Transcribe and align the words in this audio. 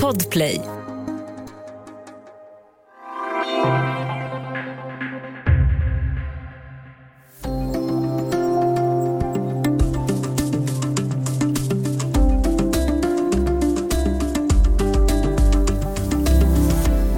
Podplay 0.00 0.60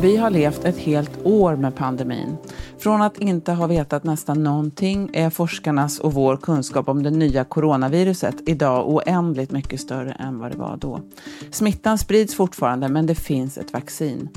Vi 0.03 0.17
har 0.17 0.31
levt 0.31 0.65
ett 0.65 0.79
helt 0.79 1.11
år 1.25 1.57
med 1.57 1.77
pandemin. 1.77 2.37
Från 2.85 3.03
att 3.03 3.19
inte 3.19 3.53
ha 3.53 3.67
vetat 3.67 4.05
nästan 4.05 4.43
någonting 4.43 5.11
är 5.13 5.31
forskarnas 5.31 5.99
och 5.99 6.13
vår 6.13 6.37
kunskap 6.37 6.89
om 6.89 7.03
det 7.03 7.11
nya 7.11 7.45
coronaviruset 7.45 8.35
idag 8.47 8.89
oändligt 8.89 9.51
mycket 9.51 9.81
större 9.81 10.13
än 10.13 10.39
vad 10.39 10.51
det 10.53 10.59
var 10.59 10.77
då. 10.77 11.01
Smittan 11.51 11.99
sprids 11.99 12.35
fortfarande 12.35 12.89
men 12.89 13.07
det 13.07 13.15
finns 13.15 13.59
ett 13.59 13.73
vaccin. 13.73 14.29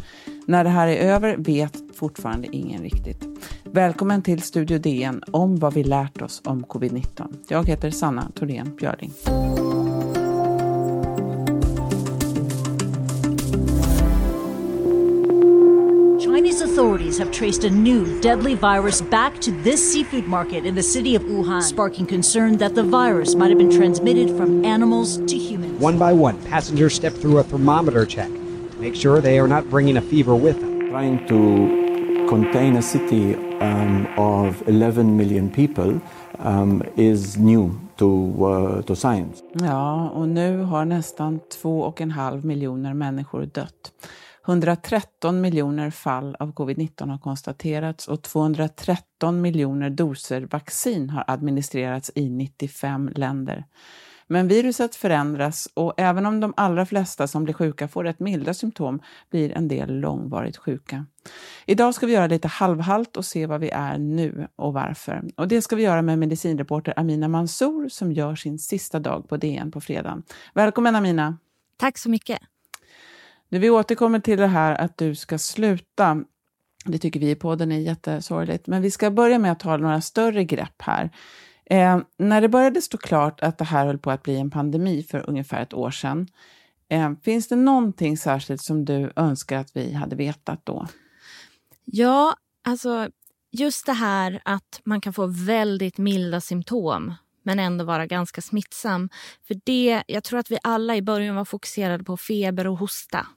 När 0.45 0.63
det 0.63 0.69
här 0.69 0.87
är 0.87 1.13
över 1.13 1.37
vet 1.37 1.77
fortfarande 1.95 2.47
ingen 2.51 2.81
riktigt. 2.81 3.27
Välkommen 3.63 4.21
till 4.21 4.41
Studio 4.41 4.79
DN 4.79 5.23
om 5.31 5.55
vad 5.55 5.73
vi 5.73 5.83
lärt 5.83 6.21
oss 6.21 6.41
om 6.45 6.65
covid-19. 6.65 7.35
Jag 7.47 7.67
heter 7.67 7.91
Sanna 7.91 8.31
Thorén 8.35 8.75
Björling. 8.75 9.13
Authorities 17.17 17.19
have 17.19 17.31
traced 17.31 17.63
a 17.63 17.69
new 17.69 18.19
deadly 18.21 18.55
virus 18.55 19.01
back 19.01 19.39
to 19.41 19.51
this 19.63 19.81
seafood 19.81 20.27
market 20.27 20.65
in 20.65 20.75
the 20.75 20.83
city 20.83 21.15
of 21.15 21.23
Wuhan, 21.23 21.61
sparking 21.61 22.05
concern 22.05 22.57
that 22.57 22.75
the 22.75 22.83
virus 22.83 23.35
might 23.35 23.49
have 23.49 23.57
been 23.57 23.71
transmitted 23.71 24.29
from 24.37 24.65
animals 24.65 25.17
to 25.27 25.37
humans. 25.37 25.79
One 25.81 25.97
by 25.97 26.13
one, 26.13 26.37
passengers 26.49 26.93
step 26.95 27.13
through 27.13 27.39
a 27.39 27.43
thermometer 27.43 28.05
check 28.05 28.29
to 28.29 28.77
make 28.79 28.95
sure 28.95 29.21
they 29.21 29.39
are 29.39 29.47
not 29.47 29.69
bringing 29.69 29.97
a 29.97 30.01
fever 30.01 30.35
with 30.35 30.59
them. 30.59 30.89
Trying 30.89 31.27
to 31.27 32.27
contain 32.29 32.77
a 32.77 32.81
city 32.81 33.35
um, 33.61 34.07
of 34.17 34.61
11 34.67 35.17
million 35.17 35.49
people 35.49 36.01
um, 36.39 36.81
is 36.95 37.37
new 37.37 37.71
to, 37.97 38.07
uh, 38.45 38.81
to 38.83 38.95
science. 38.95 39.43
Ja, 39.53 40.09
och 40.09 40.27
nu 40.27 40.63
har 40.63 40.85
nästan 40.85 41.39
två 41.61 41.81
och 41.81 42.01
en 42.01 42.11
halv 42.11 42.45
miljoner 42.45 42.93
människor 42.93 43.45
dött. 43.45 43.91
113 44.47 45.41
miljoner 45.41 45.89
fall 45.89 46.35
av 46.39 46.53
covid-19 46.53 47.09
har 47.09 47.17
konstaterats 47.17 48.07
och 48.07 48.21
213 48.21 49.41
miljoner 49.41 49.89
doser 49.89 50.41
vaccin 50.41 51.09
har 51.09 51.23
administrerats 51.27 52.11
i 52.15 52.29
95 52.29 53.09
länder. 53.15 53.65
Men 54.27 54.47
viruset 54.47 54.95
förändras 54.95 55.69
och 55.73 55.93
även 55.97 56.25
om 56.25 56.39
de 56.39 56.53
allra 56.57 56.85
flesta 56.85 57.27
som 57.27 57.43
blir 57.43 57.53
sjuka 57.53 57.87
får 57.87 58.03
rätt 58.03 58.19
milda 58.19 58.53
symptom 58.53 59.01
blir 59.29 59.51
en 59.51 59.67
del 59.67 59.99
långvarigt 59.99 60.57
sjuka. 60.57 61.05
Idag 61.65 61.95
ska 61.95 62.05
vi 62.05 62.13
göra 62.13 62.27
lite 62.27 62.47
halvhalt 62.47 63.17
och 63.17 63.25
se 63.25 63.45
vad 63.45 63.61
vi 63.61 63.69
är 63.69 63.97
nu 63.97 64.47
och 64.55 64.73
varför. 64.73 65.23
Och 65.35 65.47
det 65.47 65.61
ska 65.61 65.75
vi 65.75 65.83
göra 65.83 66.01
med 66.01 66.19
medicinreporter 66.19 66.93
Amina 66.97 67.27
Mansour 67.27 67.89
som 67.89 68.11
gör 68.11 68.35
sin 68.35 68.59
sista 68.59 68.99
dag 68.99 69.29
på 69.29 69.37
DN 69.37 69.71
på 69.71 69.81
fredag. 69.81 70.21
Välkommen 70.53 70.95
Amina! 70.95 71.37
Tack 71.77 71.97
så 71.97 72.09
mycket! 72.09 72.39
Nu, 73.49 73.59
vi 73.59 73.69
återkommer 73.69 74.19
till 74.19 74.37
det 74.37 74.47
här 74.47 74.75
att 74.75 74.97
du 74.97 75.15
ska 75.15 75.37
sluta. 75.37 76.23
Det 76.85 76.97
tycker 76.97 77.19
vi 77.19 77.29
i 77.29 77.35
podden 77.35 77.71
är 77.71 77.79
jättesorgligt. 77.79 78.67
Men 78.67 78.81
vi 78.81 78.91
ska 78.91 79.11
börja 79.11 79.39
med 79.39 79.51
att 79.51 79.59
ta 79.59 79.77
några 79.77 80.01
större 80.01 80.43
grepp 80.43 80.81
här. 80.81 81.09
Eh, 81.65 81.99
när 82.17 82.41
det 82.41 82.49
började 82.49 82.81
stå 82.81 82.97
klart 82.97 83.41
att 83.41 83.57
det 83.57 83.65
här 83.65 83.85
höll 83.85 83.97
på 83.97 84.11
att 84.11 84.23
bli 84.23 84.37
en 84.37 84.51
pandemi 84.51 85.03
för 85.03 85.29
ungefär 85.29 85.61
ett 85.61 85.73
år 85.73 85.91
sedan, 85.91 86.27
eh, 86.89 87.11
finns 87.23 87.47
det 87.47 87.55
någonting 87.55 88.17
särskilt 88.17 88.61
som 88.61 88.85
du 88.85 89.11
önskar 89.15 89.57
att 89.57 89.75
vi 89.75 89.93
hade 89.93 90.15
vetat 90.15 90.65
då? 90.65 90.87
Ja, 91.85 92.35
alltså 92.63 93.09
just 93.51 93.85
det 93.85 93.93
här 93.93 94.41
att 94.45 94.81
man 94.83 95.01
kan 95.01 95.13
få 95.13 95.25
väldigt 95.27 95.97
milda 95.97 96.41
symptom 96.41 97.13
men 97.43 97.59
ändå 97.59 97.85
vara 97.85 98.05
ganska 98.05 98.41
smittsam. 98.41 99.09
För 99.47 99.55
det, 99.63 100.03
jag 100.07 100.23
tror 100.23 100.39
att 100.39 100.51
vi 100.51 100.57
alla 100.63 100.95
i 100.95 101.01
början 101.01 101.35
var 101.35 101.45
fokuserade 101.45 102.03
på 102.03 102.17
feber 102.17 102.67
och 102.67 102.77
hosta. 102.77 103.27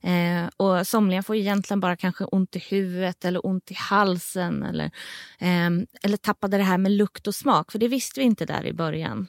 Eh, 0.00 0.48
och 0.56 0.86
somliga 0.86 1.22
får 1.22 1.36
egentligen 1.36 1.80
bara 1.80 1.96
kanske 1.96 2.24
ont 2.24 2.56
i 2.56 2.58
huvudet 2.58 3.24
eller 3.24 3.46
ont 3.46 3.70
i 3.70 3.74
halsen 3.74 4.62
eller, 4.62 4.84
eh, 5.38 5.70
eller 6.02 6.16
tappade 6.16 6.56
det 6.56 6.62
här 6.62 6.78
med 6.78 6.92
lukt 6.92 7.26
och 7.26 7.34
smak, 7.34 7.72
för 7.72 7.78
det 7.78 7.88
visste 7.88 8.20
vi 8.20 8.26
inte 8.26 8.46
där 8.46 8.66
i 8.66 8.72
början. 8.72 9.28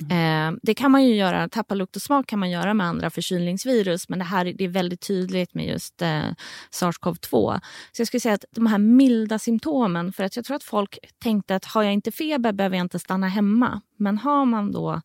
Mm. 0.00 0.54
Eh, 0.54 0.58
det 0.62 0.74
kan 0.74 0.90
man 0.90 1.04
ju 1.04 1.14
göra, 1.14 1.48
tappa 1.48 1.74
lukt 1.74 1.96
och 1.96 2.02
smak 2.02 2.26
kan 2.26 2.38
man 2.38 2.50
göra 2.50 2.74
med 2.74 2.86
andra 2.86 3.10
förkylningsvirus 3.10 4.08
men 4.08 4.18
det 4.18 4.24
här 4.24 4.44
det 4.44 4.64
är 4.64 4.68
väldigt 4.68 5.00
tydligt 5.00 5.54
med 5.54 5.66
just 5.66 6.02
eh, 6.02 6.30
sars-cov-2. 6.70 7.60
Så 7.92 8.00
jag 8.00 8.06
skulle 8.06 8.20
säga 8.20 8.34
att 8.34 8.44
de 8.50 8.66
här 8.66 8.78
milda 8.78 9.38
symptomen, 9.38 10.12
för 10.12 10.24
att 10.24 10.36
jag 10.36 10.44
tror 10.44 10.56
att 10.56 10.64
folk 10.64 10.98
tänkte 11.18 11.56
att 11.56 11.64
har 11.64 11.82
jag 11.82 11.92
inte 11.92 12.12
feber 12.12 12.52
behöver 12.52 12.76
jag 12.76 12.84
inte 12.84 12.98
stanna 12.98 13.28
hemma. 13.28 13.80
Men 13.96 14.18
har 14.18 14.44
man 14.44 14.72
då 14.72 15.00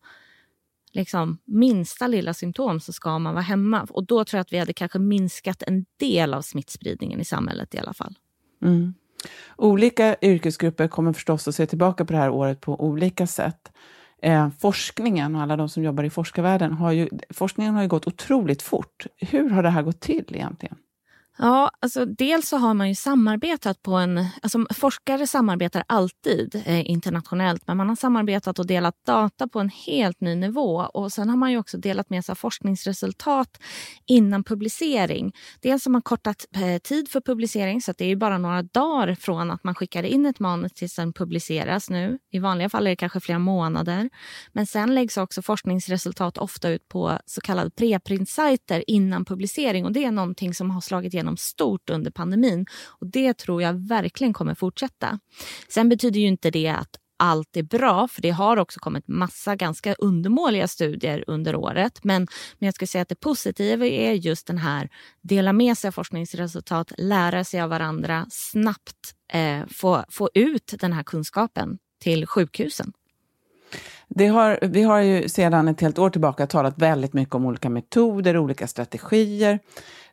liksom 0.92 1.38
minsta 1.44 2.06
lilla 2.06 2.34
symptom 2.34 2.80
så 2.80 2.92
ska 2.92 3.18
man 3.18 3.34
vara 3.34 3.42
hemma. 3.42 3.86
Och 3.90 4.06
då 4.06 4.24
tror 4.24 4.38
jag 4.38 4.42
att 4.42 4.52
vi 4.52 4.58
hade 4.58 4.72
kanske 4.72 4.98
minskat 4.98 5.62
en 5.62 5.84
del 6.00 6.34
av 6.34 6.42
smittspridningen 6.42 7.20
i 7.20 7.24
samhället 7.24 7.74
i 7.74 7.78
alla 7.78 7.94
fall. 7.94 8.14
Mm. 8.62 8.94
Olika 9.56 10.16
yrkesgrupper 10.22 10.88
kommer 10.88 11.12
förstås 11.12 11.48
att 11.48 11.54
se 11.54 11.66
tillbaka 11.66 12.04
på 12.04 12.12
det 12.12 12.18
här 12.18 12.30
året 12.30 12.60
på 12.60 12.84
olika 12.84 13.26
sätt. 13.26 13.72
Eh, 14.22 14.48
forskningen 14.58 15.36
och 15.36 15.42
alla 15.42 15.56
de 15.56 15.68
som 15.68 15.82
jobbar 15.82 16.04
i 16.04 16.10
forskarvärlden 16.10 16.72
har 16.72 16.92
ju, 16.92 17.08
forskningen 17.30 17.74
har 17.74 17.82
ju 17.82 17.88
gått 17.88 18.06
otroligt 18.06 18.62
fort. 18.62 19.06
Hur 19.16 19.50
har 19.50 19.62
det 19.62 19.70
här 19.70 19.82
gått 19.82 20.00
till 20.00 20.24
egentligen? 20.28 20.76
Ja, 21.42 21.70
alltså 21.80 22.04
dels 22.04 22.48
så 22.48 22.56
har 22.56 22.74
man 22.74 22.88
ju 22.88 22.94
samarbetat 22.94 23.82
på 23.82 23.94
en... 23.94 24.26
Alltså 24.42 24.66
forskare 24.74 25.26
samarbetar 25.26 25.84
alltid 25.86 26.62
eh, 26.66 26.90
internationellt 26.90 27.62
men 27.66 27.76
man 27.76 27.88
har 27.88 27.96
samarbetat 27.96 28.58
och 28.58 28.66
delat 28.66 28.94
data 29.06 29.48
på 29.48 29.60
en 29.60 29.68
helt 29.68 30.20
ny 30.20 30.34
nivå. 30.34 30.76
Och 30.76 31.12
Sen 31.12 31.28
har 31.28 31.36
man 31.36 31.50
ju 31.50 31.58
också 31.58 31.78
delat 31.78 32.10
med 32.10 32.24
sig 32.24 32.32
av 32.32 32.36
forskningsresultat 32.36 33.58
innan 34.06 34.44
publicering. 34.44 35.32
Dels 35.60 35.84
har 35.84 35.92
man 35.92 36.02
kortat 36.02 36.46
eh, 36.56 36.78
tid 36.78 37.08
för 37.08 37.20
publicering 37.20 37.82
så 37.82 37.90
att 37.90 37.98
det 37.98 38.04
är 38.04 38.16
bara 38.16 38.38
några 38.38 38.62
dagar 38.62 39.14
från 39.14 39.50
att 39.50 39.64
man 39.64 39.74
skickar 39.74 40.02
in 40.02 40.26
ett 40.26 40.40
manus 40.40 40.72
tills 40.72 40.94
den 40.94 41.12
publiceras 41.12 41.90
nu. 41.90 42.18
I 42.30 42.38
vanliga 42.38 42.68
fall 42.68 42.86
är 42.86 42.90
det 42.90 42.96
kanske 42.96 43.20
flera 43.20 43.38
månader. 43.38 44.10
Men 44.52 44.66
sen 44.66 44.94
läggs 44.94 45.16
också 45.16 45.42
forskningsresultat 45.42 46.38
ofta 46.38 46.68
ut 46.68 46.88
på 46.88 47.18
så 47.26 47.40
kallade 47.40 47.70
preprint-sajter 47.70 48.84
innan 48.86 49.24
publicering 49.24 49.84
och 49.84 49.92
det 49.92 50.04
är 50.04 50.10
någonting 50.10 50.54
som 50.54 50.70
har 50.70 50.80
slagit 50.80 51.14
igenom 51.14 51.29
stort 51.36 51.90
under 51.90 52.10
pandemin. 52.10 52.66
Och 53.00 53.06
Det 53.06 53.34
tror 53.34 53.62
jag 53.62 53.88
verkligen 53.88 54.32
kommer 54.32 54.54
fortsätta. 54.54 55.18
Sen 55.68 55.88
betyder 55.88 56.20
ju 56.20 56.26
inte 56.26 56.50
det 56.50 56.68
att 56.68 56.96
allt 57.20 57.56
är 57.56 57.62
bra, 57.62 58.08
för 58.08 58.22
det 58.22 58.30
har 58.30 58.56
också 58.56 58.80
kommit 58.80 59.08
massa 59.08 59.56
ganska 59.56 59.94
undermåliga 59.94 60.68
studier 60.68 61.24
under 61.26 61.56
året. 61.56 62.04
Men, 62.04 62.22
men 62.58 62.66
jag 62.66 62.74
skulle 62.74 62.88
säga 62.88 63.02
att 63.02 63.08
det 63.08 63.20
positiva 63.20 63.86
är 63.86 64.12
just 64.12 64.46
den 64.46 64.58
här 64.58 64.88
dela 65.20 65.52
med 65.52 65.78
sig 65.78 65.88
av 65.88 65.92
forskningsresultat, 65.92 66.92
lära 66.98 67.44
sig 67.44 67.60
av 67.60 67.70
varandra, 67.70 68.26
snabbt 68.30 69.14
eh, 69.32 69.66
få, 69.70 70.04
få 70.08 70.30
ut 70.34 70.74
den 70.80 70.92
här 70.92 71.02
kunskapen 71.02 71.78
till 72.02 72.26
sjukhusen. 72.26 72.92
Det 74.08 74.26
har, 74.26 74.58
vi 74.62 74.82
har 74.82 75.00
ju 75.00 75.28
sedan 75.28 75.68
ett 75.68 75.80
helt 75.80 75.98
år 75.98 76.10
tillbaka 76.10 76.46
talat 76.46 76.78
väldigt 76.78 77.12
mycket 77.12 77.34
om 77.34 77.46
olika 77.46 77.70
metoder, 77.70 78.36
olika 78.36 78.66
strategier. 78.66 79.58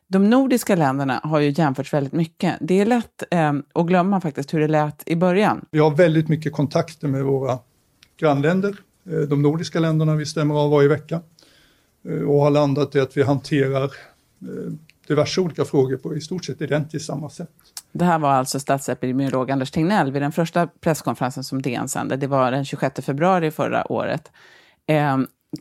De 0.08 0.30
nordiska 0.30 0.76
länderna 0.76 1.20
har 1.24 1.40
ju 1.40 1.50
jämförts 1.50 1.92
väldigt 1.92 2.12
mycket. 2.12 2.56
Det 2.60 2.80
är 2.80 2.86
lätt 2.86 3.22
eh, 3.30 3.52
att 3.74 3.86
glömma 3.86 4.20
faktiskt 4.20 4.54
hur 4.54 4.60
det 4.60 4.68
lät 4.68 5.02
i 5.06 5.16
början. 5.16 5.64
Vi 5.70 5.78
har 5.78 5.90
väldigt 5.90 6.28
mycket 6.28 6.52
kontakter 6.52 7.08
med 7.08 7.24
våra 7.24 7.58
grannländer. 8.16 8.76
Eh, 9.10 9.18
de 9.18 9.42
nordiska 9.42 9.80
länderna 9.80 10.14
vi 10.16 10.26
stämmer 10.26 10.54
av 10.54 10.70
varje 10.70 10.88
vecka 10.88 11.20
eh, 12.08 12.20
och 12.20 12.40
har 12.40 12.50
landat 12.50 12.94
i 12.94 13.00
att 13.00 13.16
vi 13.16 13.22
hanterar 13.22 13.84
eh, 13.84 14.72
diverse 15.08 15.40
olika 15.40 15.64
frågor 15.64 15.96
på 15.96 16.16
i 16.16 16.20
stort 16.20 16.44
sett 16.44 16.60
identiskt 16.60 17.06
samma 17.06 17.30
sätt. 17.30 17.50
Det 17.92 18.04
här 18.04 18.18
var 18.18 18.30
alltså 18.30 18.60
statsepidemiolog 18.60 19.50
Anders 19.50 19.70
Tegnell 19.70 20.12
vid 20.12 20.22
den 20.22 20.32
första 20.32 20.66
presskonferensen 20.66 21.44
som 21.44 21.62
DN 21.62 21.88
sände. 21.88 22.16
Det 22.16 22.26
var 22.26 22.50
den 22.50 22.64
26 22.64 23.04
februari 23.04 23.50
förra 23.50 23.92
året. 23.92 24.32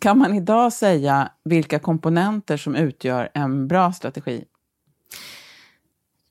Kan 0.01 0.17
man 0.17 0.33
idag 0.33 0.73
säga 0.73 1.31
vilka 1.43 1.79
komponenter 1.79 2.57
som 2.57 2.75
utgör 2.75 3.29
en 3.33 3.67
bra 3.67 3.93
strategi? 3.93 4.45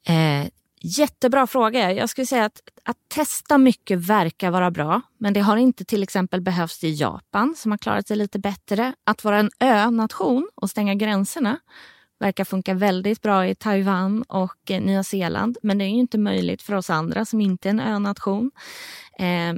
Eh, 0.09 0.49
jättebra 0.81 1.47
fråga. 1.47 1.93
Jag 1.93 2.09
skulle 2.09 2.27
säga 2.27 2.45
att, 2.45 2.61
att 2.85 2.97
testa 3.09 3.59
mycket 3.59 3.99
verkar 3.99 4.51
vara 4.51 4.71
bra, 4.71 5.01
men 5.19 5.33
det 5.33 5.41
har 5.41 5.57
inte 5.57 5.85
till 5.85 6.03
exempel 6.03 6.41
behövts 6.41 6.85
i 6.85 6.91
Japan 6.91 7.55
som 7.57 7.71
har 7.71 7.79
klarat 7.79 8.09
sig 8.09 8.17
lite 8.17 8.39
bättre. 8.39 8.95
Att 9.05 9.25
vara 9.25 9.39
en 9.39 9.51
önation 9.61 10.49
och 10.55 10.71
stänga 10.71 10.95
gränserna 10.95 11.59
verkar 12.19 12.45
funka 12.45 12.75
väldigt 12.75 13.23
bra 13.23 13.47
i 13.47 13.55
Taiwan 13.55 14.23
och 14.23 14.71
eh, 14.71 14.81
Nya 14.81 15.03
Zeeland, 15.03 15.59
men 15.63 15.79
det 15.79 15.85
är 15.85 15.89
ju 15.89 15.99
inte 15.99 16.19
möjligt 16.19 16.63
för 16.63 16.75
oss 16.75 16.91
andra 16.91 17.25
som 17.25 17.41
inte 17.41 17.69
är 17.69 17.71
en 17.71 17.81
önation. 17.81 18.51
Eh, 19.19 19.55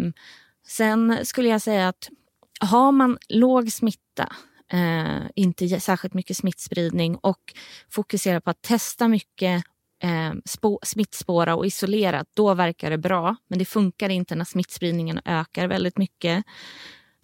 sen 0.66 1.18
skulle 1.26 1.48
jag 1.48 1.62
säga 1.62 1.88
att 1.88 2.08
har 2.60 2.93
man 2.93 3.19
låg 3.28 3.72
smitta 3.72 4.32
eh, 4.72 5.22
inte 5.34 5.81
särskilt 5.81 6.14
mycket 6.14 6.37
smittspridning 6.37 7.16
och 7.16 7.55
fokuserar 7.90 8.40
på 8.40 8.50
att 8.50 8.62
testa 8.62 9.08
mycket 9.08 9.64
eh, 10.02 10.32
spå, 10.44 10.81
smittspåra 10.82 11.56
och 11.56 11.66
isolera, 11.66 12.25
då 12.34 12.55
verkar 12.55 12.90
det 12.90 12.99
bra. 12.99 13.37
Men 13.49 13.58
det 13.58 13.64
funkar 13.64 14.08
inte 14.08 14.34
när 14.34 14.44
smittspridningen 14.44 15.20
ökar 15.25 15.69
väldigt 15.69 15.99
mycket. 15.99 16.44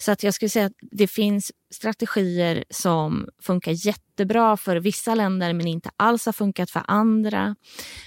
Så 0.04 0.12
att 0.12 0.22
jag 0.22 0.34
skulle 0.34 0.48
säga 0.48 0.66
att 0.66 0.72
det 0.80 1.06
finns 1.06 1.52
strategier 1.70 2.64
som 2.70 3.28
funkar 3.42 3.86
jättebra 3.86 4.56
för 4.56 4.76
vissa 4.76 5.14
länder 5.14 5.52
men 5.52 5.66
inte 5.66 5.90
alls 5.96 6.26
har 6.26 6.32
funkat 6.32 6.70
för 6.70 6.82
andra. 6.86 7.56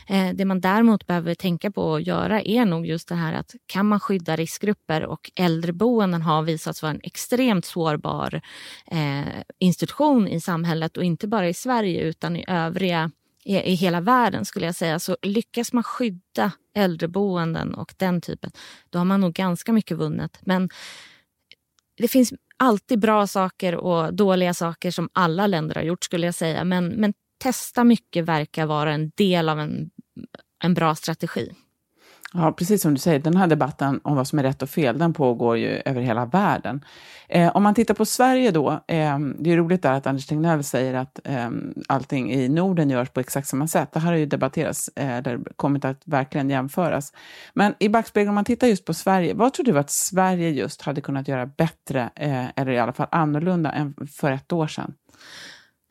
Eh, 0.08 0.30
det 0.34 0.46
man 0.46 0.62
däremot 0.62 1.08
behöver 1.08 1.36
tänka 1.36 1.72
på 1.72 1.96
att 1.96 2.08
göra 2.08 2.42
är 2.42 2.66
nog 2.66 2.86
just 2.86 3.08
det 3.08 3.16
här 3.16 3.34
att 3.34 3.56
kan 3.66 3.86
man 3.86 4.00
skydda 4.00 4.36
riskgrupper 4.36 5.06
och 5.06 5.32
äldreboenden 5.36 6.22
har 6.22 6.44
visats 6.44 6.82
vara 6.82 6.92
en 6.92 7.02
extremt 7.04 7.66
sårbar 7.66 8.42
eh, 8.92 9.42
institution 9.60 10.28
i 10.28 10.42
samhället 10.42 10.98
och 10.98 11.04
inte 11.04 11.28
bara 11.28 11.50
i 11.50 11.54
Sverige 11.54 12.02
utan 12.02 12.36
i 12.36 12.46
övriga 12.48 13.12
i, 13.44 13.74
hela 13.74 14.02
världen 14.02 14.46
skulle 14.46 14.66
jag 14.66 14.76
säga. 14.76 15.00
Så 15.00 15.18
lyckas 15.22 15.74
man 15.74 15.84
skydda 15.84 16.52
äldreboenden 16.76 17.74
och 17.74 17.94
den 17.98 18.22
typen, 18.22 18.52
då 18.90 18.98
har 19.00 19.06
man 19.06 19.22
nog 19.22 19.34
ganska 19.34 19.74
mycket 19.74 19.98
vunnet. 19.98 20.40
Men 20.42 20.70
det 21.98 22.08
finns 22.08 22.34
alltid 22.58 23.00
bra 23.00 23.28
saker 23.28 23.76
och 23.76 24.14
dåliga 24.14 24.54
saker 24.54 24.92
som 24.92 25.10
alla 25.14 25.48
länder 25.48 25.76
har 25.76 25.82
gjort 25.82 26.04
skulle 26.04 26.26
jag 26.26 26.36
säga. 26.36 26.64
Men, 26.64 26.88
men 26.88 27.14
testa 27.44 27.84
mycket 27.84 28.26
verkar 28.26 28.66
vara 28.66 28.94
en 28.94 29.12
del 29.16 29.50
av 29.50 29.60
en, 29.60 29.90
en 30.64 30.74
bra 30.74 30.96
strategi. 30.96 31.52
Ja, 32.34 32.52
precis 32.52 32.82
som 32.82 32.94
du 32.94 33.00
säger, 33.00 33.20
den 33.20 33.38
här 33.38 33.48
debatten 33.48 34.00
om 34.04 34.16
vad 34.16 34.28
som 34.28 34.40
är 34.40 34.44
rätt 34.44 34.62
och 34.62 34.70
fel, 34.70 34.98
den 34.98 35.14
pågår 35.14 35.58
ju 35.58 35.82
över 35.86 36.02
hela 36.02 36.26
världen. 36.26 36.86
Eh, 37.30 37.56
om 37.56 37.64
man 37.64 37.74
tittar 37.74 37.94
på 37.94 38.06
Sverige 38.06 38.52
då, 38.52 38.72
eh, 38.72 39.20
det 39.40 39.52
är 39.52 39.58
roligt 39.58 39.82
där 39.82 39.92
att 39.92 40.08
Anders 40.08 40.26
Tegnell 40.26 40.64
säger 40.64 40.94
att 40.94 41.20
eh, 41.24 41.50
allting 41.88 42.32
i 42.34 42.50
Norden 42.50 42.90
görs 42.90 43.10
på 43.10 43.20
exakt 43.20 43.48
samma 43.48 43.68
sätt. 43.68 43.92
Det 43.92 44.00
här 44.00 44.12
har 44.12 44.18
ju 44.18 44.26
debatterats, 44.26 44.90
eh, 44.96 45.18
eller 45.18 45.40
kommit 45.56 45.86
att 45.86 46.02
verkligen 46.06 46.50
jämföras. 46.50 47.14
Men 47.54 47.74
i 47.80 47.90
backspegeln, 47.90 48.30
om 48.30 48.36
man 48.36 48.46
tittar 48.46 48.68
just 48.68 48.86
på 48.86 48.94
Sverige, 48.94 49.34
vad 49.34 49.54
tror 49.54 49.66
du 49.66 49.80
att 49.80 49.90
Sverige 49.90 50.50
just 50.50 50.82
hade 50.82 51.02
kunnat 51.02 51.28
göra 51.28 51.46
bättre, 51.46 52.10
eh, 52.16 52.46
eller 52.56 52.72
i 52.72 52.80
alla 52.80 52.94
fall 52.94 53.08
annorlunda, 53.12 53.72
än 53.72 53.96
för 54.12 54.32
ett 54.32 54.54
år 54.54 54.68
sedan? 54.68 54.94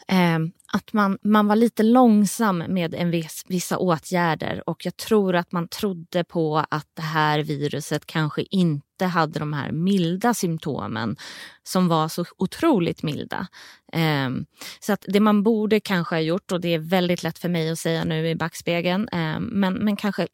Eh, 0.09 0.39
att 0.73 0.93
man, 0.93 1.19
man 1.23 1.47
var 1.47 1.57
lite 1.57 1.83
långsam 1.83 2.59
med 2.59 2.95
en 2.95 3.11
viss, 3.11 3.45
vissa 3.49 3.79
åtgärder 3.79 4.69
och 4.69 4.87
jag 4.87 4.97
tror 4.97 5.37
att 5.37 5.53
man 5.53 5.69
trodde 5.69 6.25
på 6.25 6.65
att 6.71 6.87
det 6.95 7.03
här 7.03 7.39
viruset 7.39 8.07
kanske 8.07 8.45
inte 8.51 9.05
hade 9.05 9.39
de 9.39 9.53
här 9.53 9.73
milda 9.73 10.35
symptomen 10.35 11.17
som 11.63 11.89
var 11.89 12.09
så 12.09 12.25
otroligt 12.37 13.03
milda. 13.03 13.47
Eh, 13.93 14.31
så 14.81 14.93
att 14.93 15.05
det 15.09 15.21
man 15.21 15.43
borde 15.43 15.81
kanske 15.81 16.15
ha 16.15 16.21
gjort, 16.21 16.53
och 16.53 16.61
det 16.61 16.75
är 16.75 16.79
väldigt 16.79 17.23
lätt 17.23 17.39
för 17.39 17.49
mig 17.49 17.71
att 17.71 17.79
säga 17.79 18.05
nu 18.05 18.29
i 18.29 18.35
backspegeln, 18.35 19.09
eh, 19.13 19.41
men, 19.41 19.75
men 19.75 19.97
kanske 19.97 20.29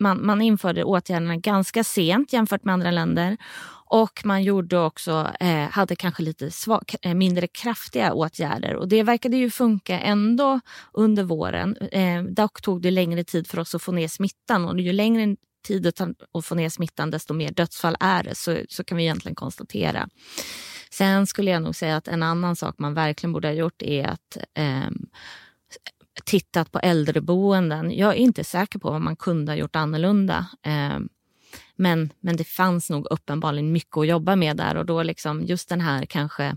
man, 0.00 0.26
man 0.26 0.42
införde 0.42 0.84
åtgärderna 0.84 1.36
ganska 1.36 1.84
sent 1.84 2.32
jämfört 2.32 2.64
med 2.64 2.72
andra 2.72 2.90
länder 2.90 3.36
och 3.90 4.22
man 4.24 4.42
gjorde 4.42 4.78
också, 4.78 5.30
eh, 5.40 5.70
hade 5.70 5.96
kanske 5.96 6.22
lite 6.22 6.50
svag, 6.50 6.94
eh, 7.02 7.14
mindre 7.14 7.46
kraftiga 7.46 8.12
åtgärder 8.12 8.74
och 8.74 8.88
det 8.88 9.02
verkade 9.02 9.36
ju 9.36 9.50
funka 9.50 10.00
ändå 10.00 10.60
under 10.92 11.22
våren. 11.22 11.76
Eh, 11.76 12.22
dock 12.22 12.62
tog 12.62 12.82
det 12.82 12.90
längre 12.90 13.24
tid 13.24 13.46
för 13.46 13.58
oss 13.58 13.74
att 13.74 13.82
få 13.82 13.92
ner 13.92 14.08
smittan 14.08 14.64
och 14.64 14.80
ju 14.80 14.92
längre 14.92 15.36
tid 15.66 15.82
det 15.82 15.92
tar 15.92 16.14
att 16.32 16.44
få 16.44 16.54
ner 16.54 16.68
smittan 16.68 17.10
desto 17.10 17.34
mer 17.34 17.52
dödsfall 17.52 17.96
är 18.00 18.22
det, 18.22 18.34
så, 18.34 18.58
så 18.68 18.84
kan 18.84 18.96
vi 18.96 19.02
egentligen 19.02 19.34
konstatera. 19.34 20.08
Sen 20.90 21.26
skulle 21.26 21.50
jag 21.50 21.62
nog 21.62 21.76
säga 21.76 21.96
att 21.96 22.08
en 22.08 22.22
annan 22.22 22.56
sak 22.56 22.74
man 22.78 22.94
verkligen 22.94 23.32
borde 23.32 23.48
ha 23.48 23.52
gjort 23.52 23.82
är 23.82 24.06
att 24.06 24.36
eh, 24.54 24.90
tittat 26.24 26.72
på 26.72 26.78
äldreboenden. 26.78 27.96
Jag 27.96 28.10
är 28.10 28.16
inte 28.16 28.44
säker 28.44 28.78
på 28.78 28.90
vad 28.90 29.00
man 29.00 29.16
kunde 29.16 29.52
ha 29.52 29.56
gjort 29.56 29.76
annorlunda. 29.76 30.46
Ehm, 30.62 31.08
men, 31.76 32.12
men 32.20 32.36
det 32.36 32.44
fanns 32.44 32.90
nog 32.90 33.06
uppenbarligen 33.10 33.72
mycket 33.72 33.96
att 33.96 34.06
jobba 34.06 34.36
med 34.36 34.56
där 34.56 34.76
och 34.76 34.86
då 34.86 35.02
liksom 35.02 35.44
just 35.44 35.68
den 35.68 35.80
här 35.80 36.06
kanske 36.06 36.56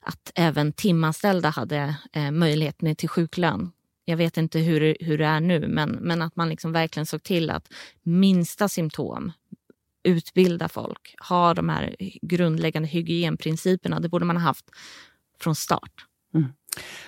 att 0.00 0.32
även 0.34 0.72
timanställda 0.72 1.48
hade 1.48 1.96
eh, 2.12 2.30
möjligheten 2.30 2.96
till 2.96 3.08
sjuklön. 3.08 3.72
Jag 4.04 4.16
vet 4.16 4.36
inte 4.36 4.58
hur, 4.58 4.96
hur 5.00 5.18
det 5.18 5.24
är 5.24 5.40
nu, 5.40 5.68
men, 5.68 5.90
men 5.90 6.22
att 6.22 6.36
man 6.36 6.48
liksom 6.48 6.72
verkligen 6.72 7.06
såg 7.06 7.22
till 7.22 7.50
att 7.50 7.72
minsta 8.02 8.68
symptom 8.68 9.32
utbilda 10.04 10.68
folk, 10.68 11.14
ha 11.28 11.54
de 11.54 11.68
här 11.68 11.96
grundläggande 12.22 12.88
hygienprinciperna. 12.88 14.00
Det 14.00 14.08
borde 14.08 14.24
man 14.24 14.36
ha 14.36 14.42
haft 14.42 14.70
från 15.40 15.54
start. 15.54 16.06
Mm. 16.34 16.52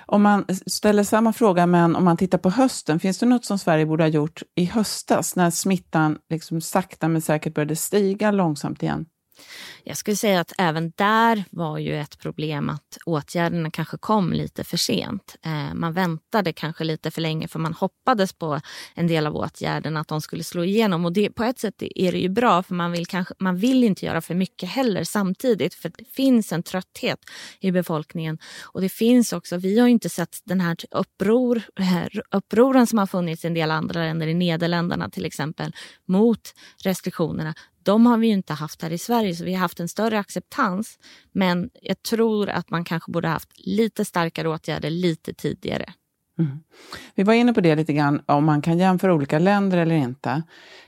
Om 0.06 0.22
man 0.22 0.44
ställer 0.66 1.02
samma 1.02 1.32
fråga, 1.32 1.66
men 1.66 1.96
om 1.96 2.05
man 2.05 2.16
tittar 2.16 2.38
på 2.38 2.50
hösten, 2.50 3.00
finns 3.00 3.19
det 3.19 3.26
något 3.26 3.44
som 3.44 3.58
Sverige 3.58 3.87
borde 3.87 4.05
ha 4.05 4.08
gjort 4.08 4.43
i 4.55 4.64
höstas 4.64 5.37
när 5.37 5.50
smittan 5.50 6.19
liksom 6.31 6.61
sakta 6.61 7.08
men 7.08 7.22
säkert 7.22 7.55
började 7.55 7.76
stiga 7.76 8.31
långsamt 8.31 8.82
igen? 8.82 9.06
Jag 9.85 9.97
skulle 9.97 10.17
säga 10.17 10.41
att 10.41 10.53
även 10.59 10.93
där 10.97 11.45
var 11.51 11.79
ju 11.79 12.01
ett 12.01 12.19
problem 12.19 12.71
att 12.71 12.99
åtgärderna 13.07 13.71
kanske 13.71 13.99
kom 13.99 14.33
lite 14.33 14.65
för 14.65 14.77
sent. 14.77 15.37
Eh, 15.43 15.75
man 15.75 15.93
väntade 15.93 16.53
kanske 16.53 16.85
lite 16.85 17.11
för 17.11 17.21
länge 17.21 17.49
för 17.49 17.59
man 17.59 17.73
hoppades 17.73 18.33
på 18.33 18.61
en 18.95 19.07
del 19.07 19.27
av 19.27 19.37
åtgärderna 19.37 20.01
att 20.01 20.09
de 20.09 20.21
skulle 20.21 20.45
slå 20.45 20.65
igenom. 20.65 21.05
Och 21.05 21.13
det, 21.13 21.31
på 21.31 21.45
ett 21.45 21.59
sätt 21.59 21.75
är 21.79 22.13
det 22.13 22.19
ju 22.19 22.29
bra 22.29 22.63
för 22.63 22.75
man 22.75 22.93
vill, 22.93 23.07
kanske, 23.07 23.35
man 23.39 23.57
vill 23.57 23.85
inte 23.85 24.07
göra 24.07 24.21
för 24.21 24.35
mycket 24.35 24.69
heller 24.69 25.05
samtidigt 25.05 25.75
för 25.75 25.93
det 25.99 26.05
finns 26.05 26.53
en 26.53 26.63
trötthet 26.63 27.19
i 27.61 27.71
befolkningen. 27.71 28.39
Och 28.63 28.81
det 28.81 28.89
finns 28.89 29.33
också, 29.33 29.57
vi 29.57 29.79
har 29.79 29.89
inte 29.89 30.09
sett 30.09 30.39
den 30.45 30.61
här 30.61 30.77
uppror, 30.91 31.63
eh, 31.81 32.21
upproren 32.31 32.87
som 32.87 32.99
har 32.99 33.07
funnits 33.07 33.45
i 33.45 33.47
en 33.47 33.55
del 33.55 33.71
andra 33.71 34.01
länder, 34.01 34.27
i 34.27 34.35
Nederländerna 34.35 35.11
till 35.11 35.25
exempel, 35.25 35.73
mot 36.07 36.55
restriktionerna 36.85 37.55
de 37.85 38.07
har 38.07 38.19
vi 38.19 38.27
ju 38.27 38.33
inte 38.33 38.53
haft 38.53 38.83
här 38.83 38.93
i 38.93 38.99
Sverige, 38.99 39.35
så 39.35 39.45
vi 39.45 39.53
har 39.55 39.61
haft 39.61 39.81
en 39.81 39.89
större 39.89 40.19
acceptans. 40.19 40.99
Men 41.33 41.71
jag 41.83 42.03
tror 42.03 42.49
att 42.49 42.71
man 42.71 42.85
kanske 42.85 43.13
borde 43.13 43.29
haft 43.29 43.49
lite 43.55 44.05
starkare 44.05 44.49
åtgärder 44.49 44.91
lite 44.91 45.35
tidigare. 45.35 45.93
Mm. 46.39 46.59
Vi 47.15 47.23
var 47.23 47.35
inne 47.35 47.53
på 47.53 47.61
det 47.61 47.77
lite 47.77 47.93
grann, 47.93 48.23
om 48.27 48.45
man 48.45 48.63
kan 48.63 48.79
jämföra 48.79 49.15
olika 49.15 49.39
länder 49.39 49.79
eller 49.79 49.95
inte. 49.95 50.43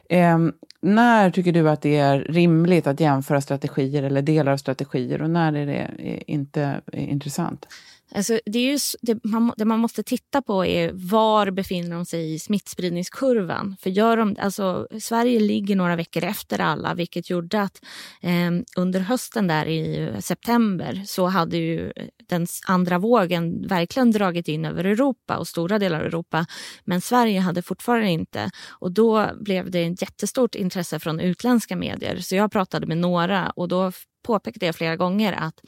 Eh, 0.09 0.39
när 0.81 1.31
tycker 1.31 1.53
du 1.53 1.71
att 1.71 1.83
det 1.83 1.97
är 1.97 2.19
rimligt 2.19 2.87
att 2.87 3.01
jämföra 3.01 3.41
strategier 3.41 4.03
eller 4.03 4.23
delar 4.23 4.53
av 4.53 4.57
strategier 4.57 5.23
och 5.23 5.31
när 5.31 5.53
är 5.53 5.67
det 5.67 5.91
eh, 5.99 6.23
inte 6.27 6.81
eh, 6.93 7.11
intressant? 7.11 7.67
Alltså, 8.14 8.41
det, 8.47 8.58
är 8.58 8.73
ju, 8.73 8.79
det, 9.03 9.25
man, 9.25 9.53
det 9.56 9.64
man 9.64 9.79
måste 9.79 10.03
titta 10.03 10.43
på 10.43 10.64
är 10.64 10.91
var 10.93 11.50
befinner 11.50 11.97
de 11.97 12.07
sig 12.07 12.35
i 12.35 12.38
smittspridningskurvan. 12.38 13.76
För 13.81 13.90
gör 13.90 14.16
de, 14.16 14.37
alltså, 14.38 14.88
Sverige 15.00 15.40
ligger 15.40 15.76
några 15.76 15.97
veckor 15.97 16.25
efter 16.25 16.61
alla 16.61 16.95
vilket 16.95 17.31
gjorde 17.31 17.62
att 17.62 17.85
eh, 18.23 18.50
under 18.76 19.00
hösten 19.00 19.47
där 19.47 19.66
i 19.66 20.12
september 20.21 21.02
så 21.07 21.26
hade 21.26 21.57
ju 21.57 21.92
eh, 21.97 22.07
den 22.28 22.47
andra 22.66 22.99
vågen 22.99 23.66
verkligen 23.69 24.11
dragit 24.11 24.49
in 24.49 24.64
över 24.64 24.85
Europa 24.85 25.37
och 25.37 25.49
stora 25.49 25.78
delar 25.78 26.00
av 26.00 26.07
Europa. 26.07 26.47
Men 26.85 27.00
Sverige 27.00 27.40
hade 27.40 27.62
fortfarande 27.62 28.11
inte. 28.11 28.50
Och 28.69 28.92
då 28.92 29.31
blev 29.40 29.71
det 29.71 29.85
ett 29.85 30.02
jättestort 30.02 30.54
intresse 30.54 30.99
från 30.99 31.21
utländska 31.21 31.76
medier. 31.76 32.16
Så 32.16 32.35
jag 32.37 32.52
pratade 32.52 32.87
med 32.87 32.99
några 32.99 33.50
och 33.50 33.69
då 33.69 33.92
påpekade 34.26 34.66
jag 34.66 34.76
flera 34.76 34.97
gånger 34.97 35.33
att 35.33 35.61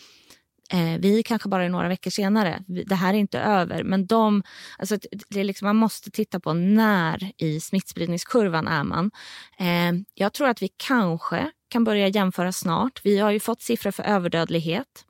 Eh, 0.73 0.99
vi 0.99 1.23
kanske 1.23 1.49
bara 1.49 1.65
är 1.65 1.69
några 1.69 1.89
veckor 1.89 2.11
senare. 2.11 2.63
Det 2.67 2.95
här 2.95 3.15
är 3.15 3.19
inte 3.19 3.41
över. 3.41 3.85
Men 3.85 4.07
de, 4.07 4.43
alltså 4.79 4.97
det 5.29 5.41
är 5.41 5.45
liksom, 5.45 5.67
man 5.67 5.77
måste 5.77 6.11
titta 6.11 6.41
på 6.41 6.53
när 6.53 7.33
i 7.37 7.61
smittspridningskurvan 7.61 8.69
är 8.69 8.85
man. 8.85 9.11
Eh, 9.59 9.93
jag 10.15 10.33
tror 10.33 10.49
att 10.49 10.63
vi 10.63 10.69
kanske 10.77 11.51
kan 11.69 11.85
börja 11.85 12.09
jämföra 12.09 12.53
snart. 12.53 13.01
Vi 13.05 13.19
har 13.19 13.31
ju 13.31 13.41
fått 13.41 13.63
siffror 13.63 13.91
för 13.91 14.03
överdödlighet. 14.03 15.05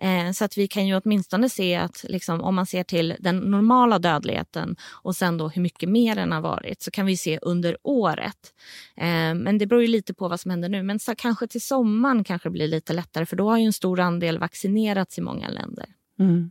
Eh, 0.00 0.32
så 0.32 0.44
att 0.44 0.58
vi 0.58 0.68
kan 0.68 0.86
ju 0.86 1.00
åtminstone 1.04 1.48
se 1.48 1.76
att 1.76 2.04
liksom, 2.08 2.40
om 2.40 2.54
man 2.54 2.66
ser 2.66 2.84
till 2.84 3.14
den 3.18 3.36
normala 3.36 3.98
dödligheten 3.98 4.76
och 5.02 5.16
sen 5.16 5.38
då 5.38 5.48
hur 5.48 5.62
mycket 5.62 5.88
mer 5.88 6.14
den 6.14 6.32
har 6.32 6.40
varit 6.40 6.82
så 6.82 6.90
kan 6.90 7.06
vi 7.06 7.16
se 7.16 7.38
under 7.42 7.76
året. 7.82 8.54
Eh, 8.96 9.34
men 9.34 9.58
det 9.58 9.66
beror 9.66 9.82
ju 9.82 9.88
lite 9.88 10.14
på 10.14 10.28
vad 10.28 10.40
som 10.40 10.50
händer 10.50 10.68
nu. 10.68 10.82
Men 10.82 10.98
så 10.98 11.14
kanske 11.14 11.46
till 11.46 11.60
sommaren 11.60 12.24
kanske 12.24 12.48
det 12.48 12.52
blir 12.52 12.68
lite 12.68 12.92
lättare 12.92 13.26
för 13.26 13.36
då 13.36 13.50
har 13.50 13.58
ju 13.58 13.64
en 13.64 13.72
stor 13.72 14.00
andel 14.00 14.38
vaccinerats 14.38 15.18
i 15.18 15.20
många 15.20 15.48
länder. 15.48 15.86
Mm. 16.18 16.50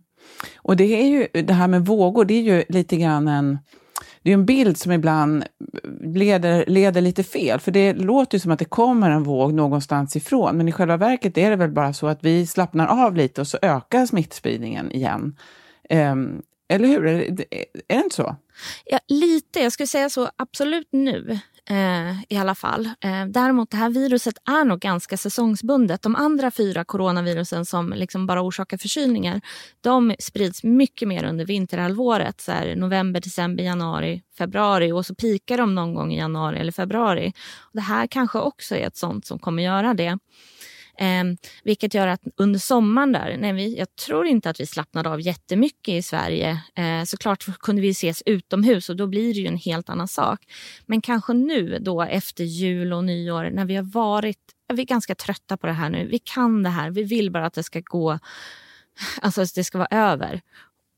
Och 0.58 0.77
det 0.77 1.01
är 1.01 1.08
ju 1.08 1.44
det 1.44 1.54
här 1.54 1.68
med 1.68 1.86
vågor, 1.86 2.25
det 2.25 2.34
är 2.34 2.42
ju 2.42 2.63
lite 2.70 2.98
grann 2.98 3.27
en 3.27 3.58
det 4.27 4.31
är 4.31 4.34
en 4.34 4.46
bild 4.46 4.77
som 4.77 4.91
ibland 4.91 5.43
leder, 6.01 6.65
leder 6.67 7.01
lite 7.01 7.24
fel, 7.24 7.60
för 7.60 7.72
det 7.72 7.93
låter 7.93 8.36
ju 8.36 8.39
som 8.39 8.51
att 8.51 8.60
det 8.60 8.65
kommer 8.65 9.12
en 9.12 9.24
våg 9.24 9.53
någonstans 9.53 10.15
ifrån, 10.15 10.57
men 10.57 10.67
i 10.67 10.72
själva 10.72 10.98
verket 10.98 11.38
är 11.38 11.50
det 11.50 11.55
väl 11.55 11.72
bara 11.72 11.93
så 11.93 12.07
att 12.07 12.24
vi 12.24 12.48
slappnar 12.48 13.05
av 13.05 13.15
lite 13.15 13.41
och 13.41 13.48
så 13.48 13.57
ökar 13.62 14.05
smittspridningen 14.05 14.91
igen. 14.91 15.36
Um, 15.89 16.41
eller 16.69 16.88
hur? 16.88 17.05
Är 17.05 17.31
det, 17.31 17.46
är 17.51 17.65
det 17.88 17.96
inte 17.96 18.15
så? 18.15 18.36
Ja, 18.86 19.00
lite. 19.07 19.60
Jag 19.60 19.72
skulle 19.72 19.88
säga 19.88 20.10
så 20.10 20.29
absolut 20.36 20.88
nu 20.91 21.39
eh, 21.70 22.24
i 22.30 22.38
alla 22.38 22.56
fall. 22.56 22.86
Eh, 22.86 23.26
däremot 23.26 23.72
det 23.72 23.78
här 23.78 23.90
viruset 23.90 24.38
är 24.46 24.66
nog 24.66 24.80
ganska 24.80 25.18
säsongsbundet. 25.18 26.02
De 26.02 26.16
andra 26.16 26.52
fyra 26.52 26.84
coronavirusen 26.84 27.66
som 27.66 27.94
liksom 27.94 28.28
bara 28.28 28.42
orsakar 28.42 28.78
förkylningar, 28.78 29.42
de 29.82 30.16
sprids 30.20 30.64
mycket 30.64 31.08
mer 31.08 31.24
under 31.26 31.46
vinterhalvåret. 31.46 32.42
Så 32.42 32.52
här, 32.52 32.76
november, 32.76 33.22
december, 33.22 33.64
januari, 33.64 34.22
februari 34.38 34.92
och 34.92 35.06
så 35.06 35.16
pikar 35.16 35.58
de 35.58 35.76
någon 35.76 35.94
gång 35.94 36.14
i 36.14 36.18
januari 36.18 36.60
eller 36.60 36.72
februari. 36.72 37.34
Och 37.60 37.74
det 37.74 37.82
här 37.82 38.08
kanske 38.08 38.40
också 38.40 38.76
är 38.76 38.88
ett 38.88 38.98
sånt 38.98 39.26
som 39.26 39.40
kommer 39.40 39.64
göra 39.64 39.94
det. 39.94 40.18
Eh, 41.00 41.24
vilket 41.63 41.94
gör 41.94 42.08
att 42.08 42.22
under 42.38 42.60
sommaren 42.60 43.12
där, 43.12 43.38
nej, 43.39 43.54
vi, 43.54 43.77
jag 43.77 43.96
tror 43.96 44.25
inte 44.25 44.50
att 44.50 44.60
vi 44.60 44.66
slappnade 44.66 45.10
av 45.10 45.22
jättemycket 45.22 45.94
i 45.94 46.01
Sverige. 46.01 46.62
Eh, 46.75 47.04
såklart 47.04 47.60
kunde 47.60 47.82
vi 47.82 47.89
ses 47.89 48.24
utomhus 48.25 48.89
och 48.89 48.96
då 48.96 49.08
blir 49.08 49.34
det 49.34 49.39
ju 49.39 49.48
en 49.48 49.58
helt 49.58 49.89
annan 49.89 50.08
sak. 50.08 50.39
Men 50.86 51.01
kanske 51.01 51.34
nu 51.34 51.80
då 51.82 52.01
efter 52.01 52.44
jul 52.44 52.94
och 52.94 53.04
nyår 53.04 53.50
när 53.54 53.66
vi 53.66 53.75
har 53.75 53.84
varit, 53.84 54.39
vi 54.74 54.82
är 54.82 54.86
ganska 54.86 55.16
trötta 55.16 55.58
på 55.58 55.68
det 55.68 55.74
här 55.74 55.89
nu. 55.89 56.08
Vi 56.08 56.20
kan 56.20 56.63
det 56.63 56.70
här, 56.70 56.92
vi 56.92 57.04
vill 57.04 57.32
bara 57.32 57.46
att 57.46 57.54
det 57.54 57.63
ska 57.63 57.80
gå, 57.80 58.20
alltså 59.22 59.42
att 59.42 59.56
det 59.56 59.63
ska 59.63 59.77
vara 59.77 59.88
över. 60.12 60.42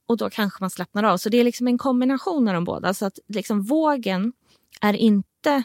Och 0.08 0.18
då 0.18 0.30
kanske 0.30 0.64
man 0.64 0.70
slappnar 0.70 1.04
av. 1.04 1.18
Så 1.18 1.30
det 1.30 1.38
är 1.38 1.44
liksom 1.44 1.68
en 1.68 1.78
kombination 1.78 2.48
av 2.48 2.54
de 2.54 2.64
båda. 2.64 2.94
Så 2.94 3.06
att 3.06 3.20
liksom 3.28 3.62
vågen 3.62 4.34
är 4.82 4.94
inte 4.94 5.64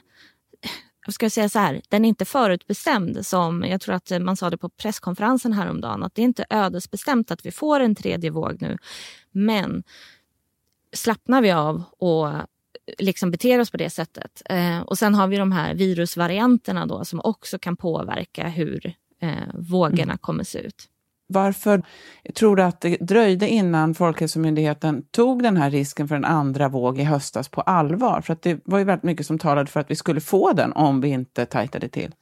jag 1.04 1.14
ska 1.14 1.30
säga 1.30 1.48
så 1.48 1.58
här, 1.58 1.82
den 1.88 2.04
är 2.04 2.08
inte 2.08 2.24
förutbestämd 2.24 3.26
som, 3.26 3.64
jag 3.64 3.80
tror 3.80 3.94
att 3.94 4.12
man 4.20 4.36
sa 4.36 4.50
det 4.50 4.56
på 4.56 4.68
presskonferensen 4.68 5.52
häromdagen, 5.52 6.02
att 6.02 6.14
det 6.14 6.22
är 6.22 6.24
inte 6.24 6.44
ödesbestämt 6.50 7.30
att 7.30 7.46
vi 7.46 7.50
får 7.50 7.80
en 7.80 7.94
tredje 7.94 8.30
våg 8.30 8.62
nu. 8.62 8.78
Men 9.32 9.82
slappnar 10.92 11.42
vi 11.42 11.50
av 11.50 11.82
och 11.98 12.28
liksom 12.98 13.30
beter 13.30 13.60
oss 13.60 13.70
på 13.70 13.76
det 13.76 13.90
sättet. 13.90 14.42
Eh, 14.50 14.80
och 14.80 14.98
sen 14.98 15.14
har 15.14 15.26
vi 15.26 15.36
de 15.36 15.52
här 15.52 15.74
virusvarianterna 15.74 16.86
då 16.86 17.04
som 17.04 17.20
också 17.24 17.58
kan 17.58 17.76
påverka 17.76 18.48
hur 18.48 18.94
eh, 19.20 19.54
vågorna 19.54 20.02
mm. 20.02 20.18
kommer 20.18 20.44
se 20.44 20.58
ut. 20.58 20.88
Varför 21.34 21.82
tror 22.34 22.56
du 22.56 22.62
att 22.62 22.80
det 22.80 22.96
dröjde 22.96 23.48
innan 23.48 23.94
Folkhälsomyndigheten 23.94 25.02
tog 25.10 25.42
den 25.42 25.56
här 25.56 25.70
risken 25.70 26.08
för 26.08 26.16
en 26.16 26.24
andra 26.24 26.68
våg 26.68 26.98
i 26.98 27.02
höstas 27.02 27.48
på 27.48 27.60
allvar? 27.60 28.20
För 28.20 28.32
att 28.32 28.42
det 28.42 28.60
var 28.64 28.78
ju 28.78 28.84
väldigt 28.84 29.04
mycket 29.04 29.26
som 29.26 29.38
talade 29.38 29.70
för 29.70 29.80
att 29.80 29.90
vi 29.90 29.96
skulle 29.96 30.20
få 30.20 30.52
den 30.52 30.72
om 30.72 31.00
vi 31.00 31.08
inte 31.08 31.46
tajtade 31.46 31.88
till. 31.88 32.14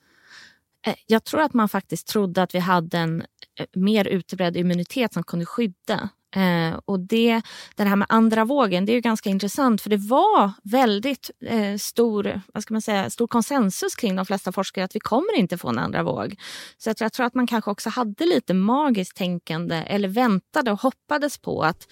Eh, 0.86 0.94
jag 1.06 1.24
tror 1.24 1.40
att 1.40 1.54
man 1.54 1.68
faktiskt 1.68 2.06
trodde 2.06 2.42
att 2.42 2.54
vi 2.54 2.58
hade 2.58 2.98
en 2.98 3.22
eh, 3.60 3.66
mer 3.74 4.04
utbredd 4.04 4.56
immunitet 4.56 5.12
som 5.12 5.22
kunde 5.22 5.46
skydda 5.46 6.08
Eh, 6.36 6.78
och 6.84 7.00
det, 7.00 7.42
det 7.76 7.84
här 7.84 7.96
med 7.96 8.06
andra 8.08 8.44
vågen, 8.44 8.86
det 8.86 8.92
är 8.92 8.94
ju 8.94 9.00
ganska 9.00 9.30
intressant 9.30 9.80
för 9.80 9.90
det 9.90 9.96
var 9.96 10.52
väldigt 10.62 11.30
eh, 11.46 11.76
stor, 11.76 12.40
vad 12.54 12.62
ska 12.62 12.74
man 12.74 12.82
säga, 12.82 13.10
stor 13.10 13.26
konsensus 13.26 13.94
kring 13.94 14.16
de 14.16 14.26
flesta 14.26 14.52
forskare 14.52 14.84
att 14.84 14.96
vi 14.96 15.00
kommer 15.00 15.38
inte 15.38 15.58
få 15.58 15.68
en 15.68 15.78
andra 15.78 16.02
våg. 16.02 16.36
Så 16.78 16.88
jag 16.88 16.96
tror, 16.96 17.04
jag 17.04 17.12
tror 17.12 17.26
att 17.26 17.34
man 17.34 17.46
kanske 17.46 17.70
också 17.70 17.90
hade 17.90 18.26
lite 18.26 18.54
magiskt 18.54 19.16
tänkande 19.16 19.76
eller 19.76 20.08
väntade 20.08 20.72
och 20.72 20.80
hoppades 20.80 21.38
på 21.38 21.62
att 21.62 21.86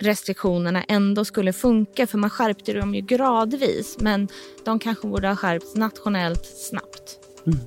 restriktionerna 0.00 0.82
ändå 0.82 1.24
skulle 1.24 1.52
funka 1.52 2.06
för 2.06 2.18
man 2.18 2.30
skärpte 2.30 2.72
dem 2.72 2.94
ju 2.94 3.00
gradvis 3.00 3.96
men 4.00 4.28
de 4.64 4.78
kanske 4.78 5.08
borde 5.08 5.28
ha 5.28 5.36
skärpts 5.36 5.76
nationellt 5.76 6.46
snabbt. 6.46 7.18
Mm. 7.46 7.58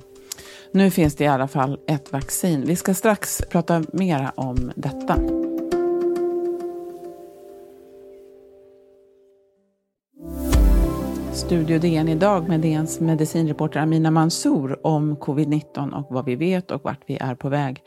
Nu 0.74 0.90
finns 0.90 1.16
det 1.16 1.24
i 1.24 1.26
alla 1.26 1.48
fall 1.48 1.78
ett 1.88 2.12
vaccin. 2.12 2.64
Vi 2.66 2.76
ska 2.76 2.94
strax 2.94 3.42
prata 3.50 3.84
mera 3.92 4.32
om 4.36 4.72
detta. 4.76 5.41
Studio 11.42 11.78
DN 11.78 12.08
idag 12.08 12.48
med 12.48 12.60
DNs 12.60 13.00
medicinreporter 13.00 13.80
Amina 13.80 14.10
Mansour 14.10 14.86
om 14.86 15.16
covid-19 15.16 15.92
och 15.92 16.06
vad 16.10 16.24
vi 16.24 16.36
vet 16.36 16.70
och 16.70 16.84
vart 16.84 17.00
vi 17.06 17.16
är 17.16 17.34
på 17.34 17.48
väg. 17.48 17.82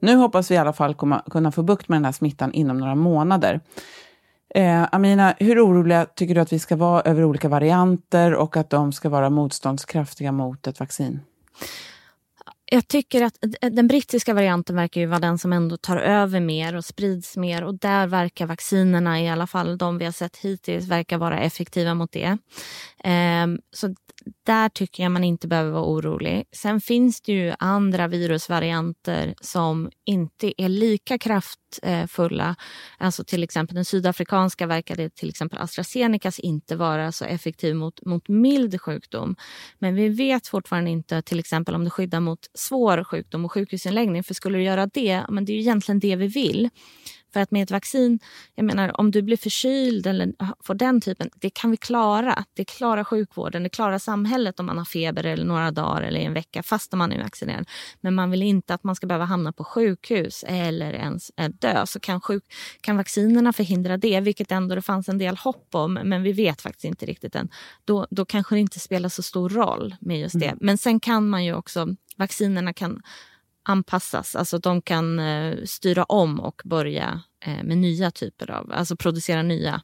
Nu 0.00 0.16
hoppas 0.16 0.50
vi 0.50 0.54
i 0.54 0.58
alla 0.58 0.72
fall 0.72 0.94
komma, 0.94 1.22
kunna 1.30 1.52
få 1.52 1.62
bukt 1.62 1.88
med 1.88 1.96
den 1.96 2.04
här 2.04 2.12
smittan 2.12 2.52
inom 2.52 2.78
några 2.78 2.94
månader. 2.94 3.60
Eh, 4.54 4.84
Amina, 4.92 5.34
hur 5.38 5.66
oroliga 5.66 6.06
tycker 6.14 6.34
du 6.34 6.40
att 6.40 6.52
vi 6.52 6.58
ska 6.58 6.76
vara 6.76 7.00
över 7.02 7.24
olika 7.24 7.48
varianter 7.48 8.34
och 8.34 8.56
att 8.56 8.70
de 8.70 8.92
ska 8.92 9.08
vara 9.08 9.30
motståndskraftiga 9.30 10.32
mot 10.32 10.66
ett 10.66 10.80
vaccin? 10.80 11.20
Jag 12.72 12.88
tycker 12.88 13.22
att 13.22 13.36
den 13.70 13.88
brittiska 13.88 14.34
varianten 14.34 14.76
verkar 14.76 15.00
ju 15.00 15.06
vara 15.06 15.20
den 15.20 15.38
som 15.38 15.52
ändå 15.52 15.76
tar 15.76 15.96
över 15.96 16.40
mer 16.40 16.76
och 16.76 16.84
sprids 16.84 17.36
mer 17.36 17.64
och 17.64 17.78
där 17.78 18.06
verkar 18.06 18.46
vaccinerna, 18.46 19.22
i 19.22 19.28
alla 19.28 19.46
fall 19.46 19.78
de 19.78 19.98
vi 19.98 20.04
har 20.04 20.12
sett 20.12 20.36
hittills, 20.36 20.88
verkar 20.88 21.18
vara 21.18 21.40
effektiva 21.40 21.94
mot 21.94 22.12
det. 22.12 22.38
Ehm, 23.04 23.58
så 23.70 23.94
där 24.46 24.68
tycker 24.68 25.02
jag 25.02 25.12
man 25.12 25.24
inte 25.24 25.48
behöver 25.48 25.70
vara 25.70 25.84
orolig. 25.84 26.44
Sen 26.52 26.80
finns 26.80 27.20
det 27.20 27.32
ju 27.32 27.54
andra 27.58 28.08
virusvarianter 28.08 29.34
som 29.40 29.90
inte 30.06 30.62
är 30.62 30.68
lika 30.68 31.18
Eh, 31.82 32.06
fulla. 32.06 32.56
Alltså 32.98 33.24
till 33.24 33.42
exempel 33.42 33.74
den 33.74 33.84
sydafrikanska 33.84 34.66
verkade 34.66 35.10
till 35.10 35.28
exempel 35.28 35.58
AstraZenecas 35.58 36.38
inte 36.38 36.76
vara 36.76 37.12
så 37.12 37.24
effektiv 37.24 37.74
mot, 37.74 38.04
mot 38.04 38.28
mild 38.28 38.80
sjukdom. 38.80 39.36
Men 39.78 39.94
vi 39.94 40.08
vet 40.08 40.46
fortfarande 40.46 40.90
inte 40.90 41.22
till 41.22 41.38
exempel 41.38 41.74
om 41.74 41.84
det 41.84 41.90
skyddar 41.90 42.20
mot 42.20 42.50
svår 42.54 43.04
sjukdom 43.04 43.44
och 43.44 43.52
sjukhusinläggning. 43.52 44.24
För 44.24 44.34
skulle 44.34 44.58
det 44.58 44.64
göra 44.64 44.86
det, 44.86 45.22
men 45.28 45.44
det 45.44 45.52
är 45.52 45.54
ju 45.54 45.60
egentligen 45.60 45.98
det 45.98 46.16
vi 46.16 46.26
vill. 46.26 46.70
För 47.32 47.40
att 47.40 47.50
med 47.50 47.62
ett 47.62 47.70
vaccin, 47.70 48.18
jag 48.54 48.64
menar 48.64 49.00
om 49.00 49.10
du 49.10 49.22
blir 49.22 49.36
förkyld 49.36 50.06
eller 50.06 50.32
får 50.64 50.74
den 50.74 51.00
typen, 51.00 51.30
det 51.34 51.50
kan 51.50 51.70
vi 51.70 51.76
klara. 51.76 52.44
Det 52.54 52.64
klarar 52.64 53.04
sjukvården, 53.04 53.62
det 53.62 53.68
klarar 53.68 53.98
samhället 53.98 54.60
om 54.60 54.66
man 54.66 54.78
har 54.78 54.84
feber 54.84 55.26
eller 55.26 55.44
några 55.44 55.70
dagar 55.70 56.02
eller 56.02 56.20
en 56.20 56.34
vecka 56.34 56.62
fast 56.62 56.92
man 56.92 57.12
är 57.12 57.22
vaccinerad. 57.22 57.68
Men 58.00 58.14
man 58.14 58.30
vill 58.30 58.42
inte 58.42 58.74
att 58.74 58.84
man 58.84 58.96
ska 58.96 59.06
behöva 59.06 59.24
hamna 59.24 59.52
på 59.52 59.64
sjukhus 59.64 60.44
eller 60.48 60.92
ens 60.92 61.30
dö. 61.60 61.86
Så 61.86 62.00
kan, 62.00 62.20
sjuk, 62.20 62.44
kan 62.80 62.96
vaccinerna 62.96 63.52
förhindra 63.52 63.96
det, 63.96 64.20
vilket 64.20 64.52
ändå 64.52 64.74
det 64.74 64.82
fanns 64.82 65.08
en 65.08 65.18
del 65.18 65.36
hopp 65.36 65.74
om, 65.74 65.94
men 65.94 66.22
vi 66.22 66.32
vet 66.32 66.60
faktiskt 66.60 66.84
inte 66.84 67.06
riktigt 67.06 67.34
än. 67.34 67.48
Då, 67.84 68.06
då 68.10 68.24
kanske 68.24 68.54
det 68.54 68.60
inte 68.60 68.80
spelar 68.80 69.08
så 69.08 69.22
stor 69.22 69.48
roll 69.48 69.94
med 70.00 70.20
just 70.20 70.40
det. 70.40 70.46
Mm. 70.46 70.58
Men 70.60 70.78
sen 70.78 71.00
kan 71.00 71.28
man 71.28 71.44
ju 71.44 71.54
också, 71.54 71.88
vaccinerna 72.16 72.72
kan 72.72 73.02
anpassas. 73.62 74.36
Alltså 74.36 74.58
de 74.58 74.82
kan 74.82 75.18
eh, 75.18 75.56
styra 75.64 76.04
om 76.04 76.40
och 76.40 76.62
börja 76.64 77.20
eh, 77.44 77.62
med 77.64 77.78
nya 77.78 78.10
typer 78.10 78.50
av, 78.50 78.72
alltså 78.72 78.96
producera 78.96 79.42
nya 79.42 79.82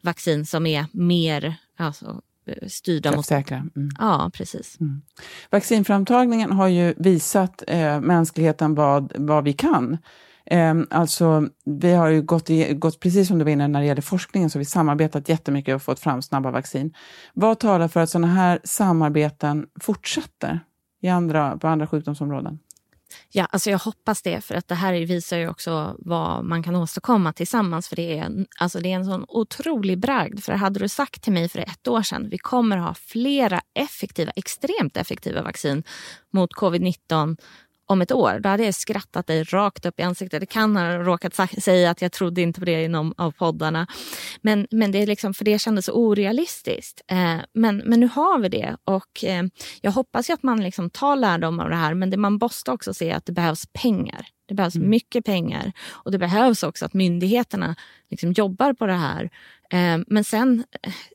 vaccin 0.00 0.46
som 0.46 0.66
är 0.66 0.86
mer 0.92 1.56
alltså, 1.76 2.20
eh, 2.46 2.68
styrda 2.68 3.16
mot... 3.16 3.26
Säkra. 3.26 3.56
Mm. 3.56 3.90
Ja, 3.98 4.30
precis. 4.34 4.80
Mm. 4.80 5.02
Vaccinframtagningen 5.50 6.52
har 6.52 6.68
ju 6.68 6.94
visat 6.96 7.62
eh, 7.66 8.00
mänskligheten 8.00 8.74
vad, 8.74 9.12
vad 9.16 9.44
vi 9.44 9.52
kan. 9.52 9.98
Eh, 10.46 10.74
alltså, 10.90 11.48
vi 11.64 11.92
har 11.92 12.08
ju 12.08 12.22
gått, 12.22 12.50
i, 12.50 12.74
gått, 12.74 13.00
precis 13.00 13.28
som 13.28 13.38
du 13.38 13.44
var 13.44 13.52
inne 13.52 13.68
när 13.68 13.80
det 13.80 13.86
gäller 13.86 14.02
forskningen, 14.02 14.50
så 14.50 14.58
vi 14.58 14.64
samarbetat 14.64 15.28
jättemycket 15.28 15.74
och 15.74 15.82
fått 15.82 16.00
fram 16.00 16.22
snabba 16.22 16.50
vaccin. 16.50 16.94
Vad 17.34 17.58
talar 17.58 17.88
för 17.88 18.00
att 18.00 18.10
sådana 18.10 18.26
här 18.26 18.60
samarbeten 18.64 19.66
fortsätter 19.80 20.60
i 21.02 21.08
andra, 21.08 21.58
på 21.58 21.68
andra 21.68 21.86
sjukdomsområden? 21.86 22.58
Ja, 23.28 23.44
alltså 23.44 23.70
jag 23.70 23.78
hoppas 23.78 24.22
det, 24.22 24.40
för 24.40 24.54
att 24.54 24.68
det 24.68 24.74
här 24.74 24.92
visar 24.92 25.38
ju 25.38 25.48
också 25.48 25.96
vad 25.98 26.44
man 26.44 26.62
kan 26.62 26.76
åstadkomma 26.76 27.32
tillsammans. 27.32 27.88
För 27.88 27.96
det 27.96 28.18
är, 28.18 28.46
alltså 28.58 28.80
det 28.80 28.92
är 28.92 28.96
en 28.96 29.04
sån 29.04 29.24
otrolig 29.28 29.98
bragd. 29.98 30.40
För 30.40 30.52
hade 30.52 30.80
du 30.80 30.88
sagt 30.88 31.22
till 31.22 31.32
mig 31.32 31.48
för 31.48 31.58
ett 31.58 31.88
år 31.88 32.02
sedan, 32.02 32.28
vi 32.30 32.38
kommer 32.38 32.76
ha 32.76 32.94
flera 32.94 33.60
effektiva, 33.74 34.32
extremt 34.36 34.96
effektiva 34.96 35.42
vaccin 35.42 35.82
mot 36.30 36.50
covid-19 36.54 37.36
om 37.86 38.02
ett 38.02 38.12
år, 38.12 38.38
då 38.40 38.48
hade 38.48 38.64
jag 38.64 38.74
skrattat 38.74 39.26
dig 39.26 39.44
rakt 39.44 39.86
upp 39.86 40.00
i 40.00 40.02
ansiktet. 40.02 40.40
Det 40.40 40.46
kan 40.46 40.76
ha 40.76 40.98
råkat 40.98 41.34
säga 41.62 41.90
att 41.90 42.02
jag 42.02 42.12
trodde 42.12 42.42
inte 42.42 42.60
på 42.60 42.66
det 42.66 42.82
i 42.82 42.88
någon 42.88 43.14
av 43.16 43.30
poddarna. 43.30 43.86
Men, 44.42 44.66
men 44.70 44.92
det 44.92 44.98
är 44.98 45.06
liksom, 45.06 45.34
för 45.34 45.44
det 45.44 45.58
kändes 45.58 45.84
så 45.84 45.92
orealistiskt. 45.92 47.02
Eh, 47.06 47.36
men, 47.52 47.76
men 47.76 48.00
nu 48.00 48.08
har 48.14 48.38
vi 48.38 48.48
det 48.48 48.76
och 48.84 49.24
eh, 49.24 49.44
jag 49.80 49.92
hoppas 49.92 50.30
att 50.30 50.42
man 50.42 50.60
liksom 50.60 50.90
tar 50.90 51.16
lärdom 51.16 51.60
av 51.60 51.70
det 51.70 51.76
här. 51.76 51.94
Men 51.94 52.10
det 52.10 52.16
man 52.16 52.32
måste 52.32 52.70
också 52.70 52.94
se 52.94 53.12
att 53.12 53.26
det 53.26 53.32
behövs 53.32 53.66
pengar. 53.72 54.26
Det 54.46 54.54
behövs 54.54 54.76
mm. 54.76 54.90
mycket 54.90 55.24
pengar 55.24 55.72
och 55.88 56.12
det 56.12 56.18
behövs 56.18 56.62
också 56.62 56.84
att 56.84 56.94
myndigheterna 56.94 57.76
liksom 58.10 58.32
jobbar 58.32 58.72
på 58.72 58.86
det 58.86 58.92
här. 58.92 59.30
Eh, 59.74 59.98
men 60.06 60.24
sen, 60.24 60.64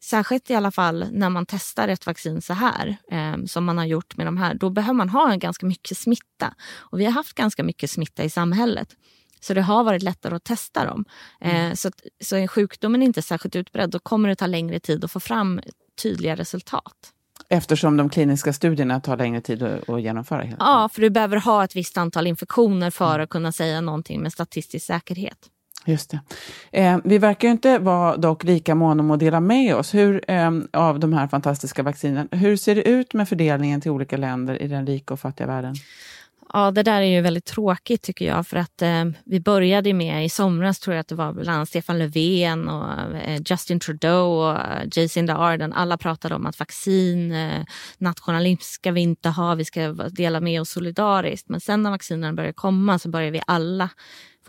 särskilt 0.01 0.49
i 0.49 0.55
alla 0.55 0.71
fall 0.71 1.05
när 1.11 1.29
man 1.29 1.45
testar 1.45 1.87
ett 1.87 2.05
vaccin 2.05 2.41
så 2.41 2.53
här, 2.53 2.97
eh, 3.11 3.45
som 3.45 3.65
man 3.65 3.77
har 3.77 3.85
gjort 3.85 4.17
med 4.17 4.27
de 4.27 4.37
här, 4.37 4.53
då 4.53 4.69
behöver 4.69 4.93
man 4.93 5.09
ha 5.09 5.35
ganska 5.35 5.65
mycket 5.65 5.97
smitta. 5.97 6.53
Och 6.77 6.99
vi 6.99 7.05
har 7.05 7.11
haft 7.11 7.33
ganska 7.33 7.63
mycket 7.63 7.91
smitta 7.91 8.23
i 8.23 8.29
samhället. 8.29 8.95
Så 9.39 9.53
det 9.53 9.61
har 9.61 9.83
varit 9.83 10.03
lättare 10.03 10.35
att 10.35 10.43
testa 10.43 10.85
dem. 10.85 11.05
Mm. 11.41 11.75
Så, 11.75 11.91
så 12.23 12.35
är 12.35 12.47
sjukdomen 12.47 13.03
inte 13.03 13.21
särskilt 13.21 13.55
utbredd, 13.55 13.89
då 13.89 13.99
kommer 13.99 14.29
det 14.29 14.35
ta 14.35 14.47
längre 14.47 14.79
tid 14.79 15.03
att 15.03 15.11
få 15.11 15.19
fram 15.19 15.61
tydliga 16.01 16.35
resultat. 16.35 17.13
Eftersom 17.49 17.97
de 17.97 18.09
kliniska 18.09 18.53
studierna 18.53 18.99
tar 18.99 19.17
längre 19.17 19.41
tid 19.41 19.63
att 19.63 20.01
genomföra? 20.01 20.47
Ja, 20.59 20.89
för 20.93 21.01
du 21.01 21.09
behöver 21.09 21.37
ha 21.37 21.63
ett 21.63 21.75
visst 21.75 21.97
antal 21.97 22.27
infektioner 22.27 22.91
för 22.91 23.13
mm. 23.13 23.23
att 23.23 23.29
kunna 23.29 23.51
säga 23.51 23.81
någonting 23.81 24.21
med 24.21 24.33
statistisk 24.33 24.85
säkerhet. 24.85 25.49
Just 25.89 26.09
det. 26.09 26.19
Eh, 26.71 26.97
vi 27.03 27.17
verkar 27.17 27.47
ju 27.47 27.51
inte 27.51 27.77
vara 27.77 28.17
dock 28.17 28.43
lika 28.43 28.75
måna 28.75 29.03
om 29.03 29.11
att 29.11 29.19
dela 29.19 29.39
med 29.39 29.75
oss 29.75 29.93
hur, 29.93 30.31
eh, 30.31 30.51
av 30.73 30.99
de 30.99 31.13
här 31.13 31.27
fantastiska 31.27 31.83
vaccinen. 31.83 32.27
Hur 32.31 32.57
ser 32.57 32.75
det 32.75 32.89
ut 32.89 33.13
med 33.13 33.29
fördelningen 33.29 33.81
till 33.81 33.91
olika 33.91 34.17
länder 34.17 34.61
i 34.61 34.67
den 34.67 34.87
rika 34.87 35.13
och 35.13 35.19
fattiga 35.19 35.47
världen? 35.47 35.75
Ja, 36.53 36.71
det 36.71 36.83
där 36.83 37.01
är 37.01 37.05
ju 37.05 37.21
väldigt 37.21 37.45
tråkigt 37.45 38.01
tycker 38.01 38.25
jag 38.25 38.47
för 38.47 38.57
att 38.57 38.81
eh, 38.81 39.05
vi 39.25 39.39
började 39.39 39.93
med 39.93 40.25
i 40.25 40.29
somras 40.29 40.79
tror 40.79 40.95
jag 40.95 41.01
att 41.01 41.07
det 41.07 41.15
var 41.15 41.33
bland 41.33 41.49
annat 41.49 41.69
Stefan 41.69 41.99
Löfven 41.99 42.69
och 42.69 43.15
eh, 43.15 43.41
Justin 43.45 43.79
Trudeau 43.79 44.25
och 44.25 44.51
eh, 44.51 44.87
Jacinda 44.91 45.37
Ardern. 45.37 45.73
Alla 45.73 45.97
pratade 45.97 46.35
om 46.35 46.45
att 46.45 46.59
vaccin, 46.59 47.31
eh, 47.31 47.63
nationalism 47.97 48.61
ska 48.61 48.91
vi 48.91 49.01
inte 49.01 49.29
ha, 49.29 49.55
vi 49.55 49.65
ska 49.65 49.87
dela 49.93 50.39
med 50.39 50.61
oss 50.61 50.69
solidariskt. 50.69 51.49
Men 51.49 51.59
sen 51.59 51.83
när 51.83 51.91
vaccinerna 51.91 52.33
började 52.33 52.53
komma 52.53 52.99
så 52.99 53.09
började 53.09 53.31
vi 53.31 53.41
alla 53.47 53.89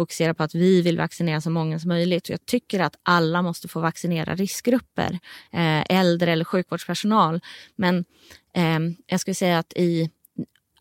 fokusera 0.01 0.35
på 0.35 0.43
att 0.43 0.55
vi 0.55 0.83
vill 0.83 0.99
vaccinera 0.99 1.41
så 1.41 1.51
många 1.51 1.79
som 1.79 1.89
möjligt. 1.89 2.29
Jag 2.29 2.47
tycker 2.47 2.81
att 2.81 2.97
alla 3.03 3.43
måste 3.43 3.69
få 3.69 3.81
vaccinera 3.81 4.35
riskgrupper, 4.35 5.19
eh, 5.53 5.99
äldre 5.99 6.33
eller 6.33 6.45
sjukvårdspersonal. 6.45 7.41
Men 7.77 8.05
ehm, 8.55 8.97
jag 9.07 9.21
skulle 9.21 9.35
säga 9.35 9.59
att 9.59 9.73
i 9.73 10.11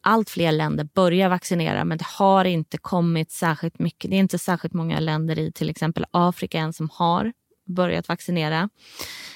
allt 0.02 0.30
fler 0.30 0.52
länder 0.52 0.84
börjar 0.84 1.30
vaccinera 1.30 1.86
men 1.86 1.98
det 1.98 2.06
har 2.06 2.46
inte 2.46 2.78
kommit 2.78 3.32
särskilt 3.32 3.80
mycket. 3.80 4.12
Det 4.12 4.18
är 4.18 4.20
inte 4.20 4.40
särskilt 4.40 4.74
många 4.74 5.00
länder 5.00 5.40
i 5.40 5.52
till 5.52 5.70
exempel 5.70 6.06
Afrika 6.12 6.60
än 6.60 6.74
som 6.74 6.90
har 6.94 7.34
börjat 7.70 8.08
vaccinera. 8.08 8.70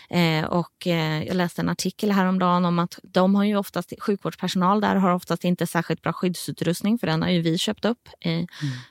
Eh, 0.10 0.46
och 0.46 0.88
eh, 0.88 1.24
jag 1.24 1.36
läste 1.36 1.62
en 1.62 1.70
artikel 1.70 2.12
häromdagen 2.12 2.66
om 2.66 2.80
att 2.80 3.00
de 3.04 3.36
har 3.36 3.44
ju 3.44 3.56
oftast, 3.56 3.94
sjukvårdspersonal 4.00 4.82
där 4.82 4.96
har 4.96 5.12
oftast 5.12 5.44
inte 5.44 5.68
särskilt 5.68 6.02
bra 6.02 6.13
skyddsutrustning 6.13 7.00
för 7.00 7.08
den 7.08 7.22
har 7.22 7.30
ju 7.30 7.42
vi 7.42 7.58
köpt 7.58 7.86
upp 7.86 8.10
i 8.20 8.30
mm. 8.30 8.48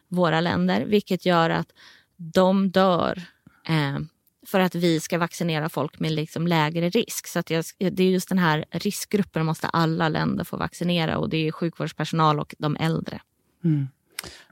våra 0.08 0.40
länder 0.40 0.84
vilket 0.84 1.26
gör 1.26 1.50
att 1.50 1.72
de 2.16 2.70
dör 2.70 3.22
eh, 3.68 3.98
för 4.46 4.60
att 4.60 4.74
vi 4.74 5.00
ska 5.00 5.18
vaccinera 5.18 5.68
folk 5.68 5.98
med 5.98 6.12
liksom 6.12 6.46
lägre 6.46 6.88
risk. 6.88 7.26
Så 7.26 7.38
att 7.38 7.50
jag, 7.50 7.64
det 7.78 8.02
är 8.02 8.10
just 8.10 8.28
den 8.28 8.38
här 8.38 8.64
riskgruppen 8.70 9.46
måste 9.46 9.66
alla 9.66 10.08
länder 10.08 10.44
få 10.44 10.56
vaccinera 10.56 11.18
och 11.18 11.28
det 11.28 11.48
är 11.48 11.52
sjukvårdspersonal 11.52 12.40
och 12.40 12.54
de 12.58 12.76
äldre. 12.76 13.20
Mm. 13.64 13.88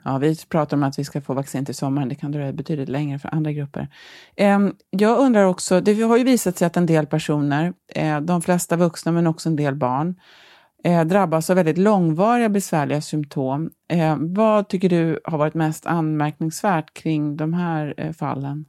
Ja, 0.04 0.18
vi 0.18 0.36
pratar 0.36 0.76
om 0.76 0.82
att 0.82 0.98
vi 0.98 1.04
ska 1.04 1.20
få 1.20 1.34
vaccin 1.34 1.64
till 1.64 1.74
sommaren. 1.74 2.08
Det 2.08 2.14
kan 2.14 2.32
dröja 2.32 2.52
betydligt 2.52 2.88
längre 2.88 3.18
för 3.18 3.34
andra 3.34 3.52
grupper. 3.52 3.88
Ehm, 4.36 4.74
jag 4.90 5.18
undrar 5.18 5.44
också, 5.44 5.80
det 5.80 6.02
har 6.02 6.16
ju 6.16 6.24
visat 6.24 6.58
sig 6.58 6.66
att 6.66 6.76
en 6.76 6.86
del 6.86 7.06
personer, 7.06 7.72
eh, 7.94 8.20
de 8.20 8.42
flesta 8.42 8.76
vuxna 8.76 9.12
men 9.12 9.26
också 9.26 9.48
en 9.48 9.56
del 9.56 9.74
barn, 9.74 10.20
eh, 10.84 11.04
drabbas 11.04 11.50
av 11.50 11.56
väldigt 11.56 11.78
långvariga 11.78 12.48
besvärliga 12.48 13.00
symptom. 13.00 13.70
Eh, 13.88 14.16
vad 14.18 14.68
tycker 14.68 14.88
du 14.88 15.20
har 15.24 15.38
varit 15.38 15.54
mest 15.54 15.86
anmärkningsvärt 15.86 16.94
kring 16.94 17.36
de 17.36 17.54
här 17.54 18.12
fallen? 18.12 18.64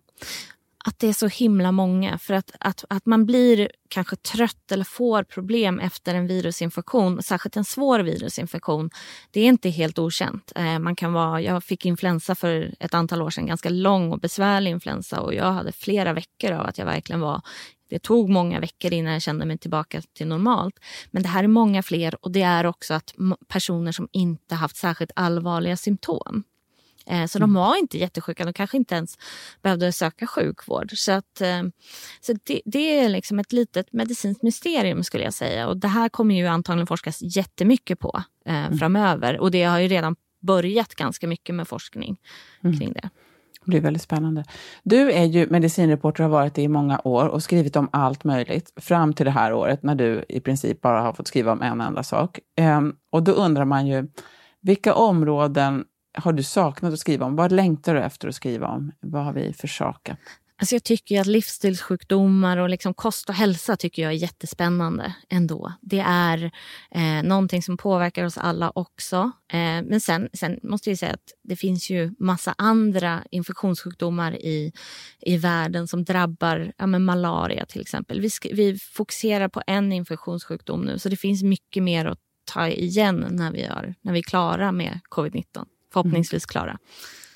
Att 0.83 0.99
det 0.99 1.07
är 1.07 1.13
så 1.13 1.27
himla 1.27 1.71
många. 1.71 2.17
För 2.17 2.33
att, 2.33 2.51
att, 2.59 2.85
att 2.89 3.05
man 3.05 3.25
blir 3.25 3.71
kanske 3.89 4.15
trött 4.15 4.71
eller 4.71 4.83
får 4.83 5.23
problem 5.23 5.79
efter 5.79 6.15
en 6.15 6.27
virusinfektion, 6.27 7.23
särskilt 7.23 7.57
en 7.57 7.65
svår 7.65 7.99
virusinfektion, 7.99 8.89
det 9.31 9.41
är 9.41 9.45
inte 9.45 9.69
helt 9.69 9.99
okänt. 9.99 10.51
Eh, 10.55 10.79
man 10.79 10.95
kan 10.95 11.13
vara, 11.13 11.41
jag 11.41 11.63
fick 11.63 11.85
influensa 11.85 12.35
för 12.35 12.73
ett 12.79 12.93
antal 12.93 13.21
år 13.21 13.29
sedan, 13.29 13.45
ganska 13.45 13.69
lång 13.69 14.11
och 14.11 14.19
besvärlig 14.19 14.71
influensa 14.71 15.21
och 15.21 15.33
jag 15.33 15.51
hade 15.51 15.71
flera 15.71 16.13
veckor 16.13 16.51
av 16.51 16.65
att 16.65 16.77
jag 16.77 16.85
verkligen 16.85 17.21
var 17.21 17.41
det 17.89 17.99
tog 17.99 18.29
många 18.29 18.59
veckor 18.59 18.93
innan 18.93 19.13
jag 19.13 19.21
kände 19.21 19.45
mig 19.45 19.57
tillbaka 19.57 20.01
till 20.13 20.27
normalt. 20.27 20.79
Men 21.11 21.23
det 21.23 21.29
här 21.29 21.43
är 21.43 21.47
många 21.47 21.83
fler 21.83 22.25
och 22.25 22.31
det 22.31 22.41
är 22.41 22.65
också 22.65 22.93
att 22.93 23.13
personer 23.47 23.91
som 23.91 24.07
inte 24.11 24.55
haft 24.55 24.75
särskilt 24.75 25.11
allvarliga 25.15 25.77
symptom. 25.77 26.43
Eh, 27.05 27.25
så 27.25 27.39
de 27.39 27.43
mm. 27.43 27.53
var 27.53 27.75
inte 27.75 27.97
jättesjuka, 27.97 28.45
de 28.45 28.53
kanske 28.53 28.77
inte 28.77 28.95
ens 28.95 29.17
behövde 29.61 29.91
söka 29.91 30.27
sjukvård. 30.27 30.91
Så, 30.95 31.11
att, 31.11 31.41
eh, 31.41 31.63
så 32.21 32.33
det, 32.43 32.61
det, 32.65 32.99
är 32.99 33.09
liksom 33.09 33.39
ett 33.39 33.51
litet 33.51 33.93
medicinskt 33.93 34.43
mysterium 34.43 35.03
skulle 35.03 35.23
jag 35.23 35.33
säga. 35.33 35.67
Och 35.67 35.77
det 35.77 35.87
här 35.87 36.09
kommer 36.09 36.35
ju 36.35 36.47
antagligen 36.47 36.87
forskas 36.87 37.21
jättemycket 37.21 37.99
på 37.99 38.23
eh, 38.45 38.65
mm. 38.65 38.77
framöver. 38.77 39.39
Och 39.39 39.51
det 39.51 39.63
har 39.63 39.79
ju 39.79 39.87
redan 39.87 40.15
börjat 40.41 40.95
ganska 40.95 41.27
mycket 41.27 41.55
med 41.55 41.67
forskning 41.67 42.17
mm. 42.63 42.79
kring 42.79 42.93
det. 42.93 43.09
Det 43.65 43.69
blir 43.69 43.81
väldigt 43.81 44.01
spännande. 44.01 44.43
Du 44.83 45.11
är 45.11 45.23
ju 45.23 45.47
medicinreporter 45.49 46.23
och 46.23 46.29
har 46.29 46.37
varit 46.37 46.55
det 46.55 46.61
i 46.61 46.67
många 46.67 47.01
år 47.03 47.27
och 47.27 47.43
skrivit 47.43 47.75
om 47.75 47.89
allt 47.91 48.23
möjligt 48.23 48.73
fram 48.75 49.13
till 49.13 49.25
det 49.25 49.31
här 49.31 49.53
året 49.53 49.83
när 49.83 49.95
du 49.95 50.25
i 50.29 50.39
princip 50.39 50.81
bara 50.81 51.01
har 51.01 51.13
fått 51.13 51.27
skriva 51.27 51.51
om 51.51 51.61
en 51.61 51.81
enda 51.81 52.03
sak. 52.03 52.39
Um, 52.77 52.95
och 53.09 53.23
då 53.23 53.31
undrar 53.31 53.65
man 53.65 53.87
ju, 53.87 54.07
vilka 54.61 54.93
områden 54.93 55.85
har 56.13 56.33
du 56.33 56.43
saknat 56.43 56.93
att 56.93 56.99
skriva 56.99 57.25
om? 57.25 57.35
Vad 57.35 57.51
längtar 57.51 57.95
du 57.95 58.01
efter 58.01 58.27
att 58.27 58.35
skriva 58.35 58.67
om? 58.67 58.91
Vad 58.99 59.23
har 59.23 59.33
vi 59.33 59.53
försakat? 59.53 60.17
Alltså 60.61 60.75
jag 60.75 60.83
tycker 60.83 61.21
att 61.21 61.27
livsstilssjukdomar 61.27 62.57
och 62.57 62.69
liksom 62.69 62.93
kost 62.93 63.29
och 63.29 63.35
hälsa 63.35 63.75
tycker 63.75 64.01
jag 64.01 64.11
är 64.11 64.15
jättespännande 64.15 65.15
ändå. 65.29 65.73
Det 65.81 65.99
är 66.07 66.51
eh, 66.91 67.23
någonting 67.23 67.61
som 67.61 67.77
påverkar 67.77 68.25
oss 68.25 68.37
alla 68.37 68.71
också. 68.75 69.31
Eh, 69.53 69.57
men 69.59 70.01
sen, 70.01 70.29
sen 70.33 70.59
måste 70.63 70.89
jag 70.89 70.99
säga 70.99 71.13
att 71.13 71.33
det 71.43 71.55
finns 71.55 71.89
ju 71.89 72.13
massa 72.19 72.55
andra 72.57 73.23
infektionssjukdomar 73.31 74.35
i, 74.35 74.71
i 75.21 75.37
världen 75.37 75.87
som 75.87 76.03
drabbar 76.03 76.73
ja, 76.77 76.87
men 76.87 77.03
malaria 77.03 77.65
till 77.65 77.81
exempel. 77.81 78.21
Vi, 78.21 78.29
vi 78.53 78.77
fokuserar 78.79 79.47
på 79.47 79.61
en 79.67 79.91
infektionssjukdom 79.91 80.81
nu 80.81 80.99
så 80.99 81.09
det 81.09 81.17
finns 81.17 81.43
mycket 81.43 81.83
mer 81.83 82.05
att 82.05 82.19
ta 82.53 82.67
igen 82.67 83.27
när 83.29 83.51
vi, 83.51 83.61
är, 83.61 83.95
när 84.01 84.13
vi 84.13 84.19
är 84.19 84.23
klara 84.23 84.71
med 84.71 84.99
covid-19 85.09 85.65
förhoppningsvis 85.93 86.45
klara. 86.45 86.77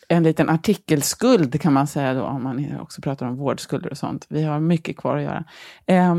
En 0.08 0.24
liten 0.24 0.50
artikelskuld 0.50 1.62
kan 1.62 1.74
man 1.74 1.88
säga 1.88 2.14
då, 2.14 2.24
om 2.24 2.44
man 2.44 2.80
också 2.80 3.02
pratar 3.02 3.26
om 3.26 3.36
vårdskulder 3.36 3.90
och 3.90 3.98
sånt. 3.98 4.26
Vi 4.30 4.44
har 4.44 4.60
mycket 4.60 4.98
kvar 4.98 5.18
att 5.18 5.24
göra. 5.24 5.44
Eh, 5.86 6.16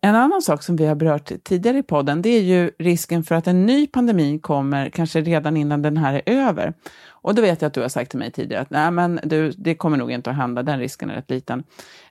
en 0.00 0.14
annan 0.14 0.42
sak 0.42 0.62
som 0.62 0.76
vi 0.76 0.86
har 0.86 0.94
berört 0.94 1.32
tidigare 1.44 1.78
i 1.78 1.82
podden, 1.82 2.22
det 2.22 2.28
är 2.28 2.42
ju 2.42 2.70
risken 2.78 3.24
för 3.24 3.34
att 3.34 3.46
en 3.46 3.66
ny 3.66 3.86
pandemi 3.86 4.38
kommer 4.38 4.90
kanske 4.90 5.20
redan 5.20 5.56
innan 5.56 5.82
den 5.82 5.96
här 5.96 6.14
är 6.14 6.22
över. 6.26 6.74
Och 7.08 7.34
då 7.34 7.42
vet 7.42 7.62
jag 7.62 7.66
att 7.66 7.74
du 7.74 7.80
har 7.80 7.88
sagt 7.88 8.10
till 8.10 8.18
mig 8.18 8.32
tidigare 8.32 8.62
att 8.62 8.70
nej, 8.70 8.90
men 8.90 9.20
du, 9.24 9.50
det 9.50 9.74
kommer 9.74 9.96
nog 9.96 10.10
inte 10.10 10.30
att 10.30 10.36
hända, 10.36 10.62
den 10.62 10.78
risken 10.78 11.10
är 11.10 11.14
rätt 11.14 11.30
liten. 11.30 11.64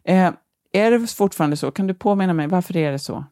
Eh, 0.03 0.31
är 0.71 0.91
det 0.91 1.07
fortfarande 1.07 1.57
så? 1.57 1.71
Kan 1.71 1.87
du 1.87 1.93
påminna 1.93 2.33
mig, 2.33 2.47
varför 2.47 2.77
är 2.77 2.91
det 2.91 2.99
så? 2.99 3.25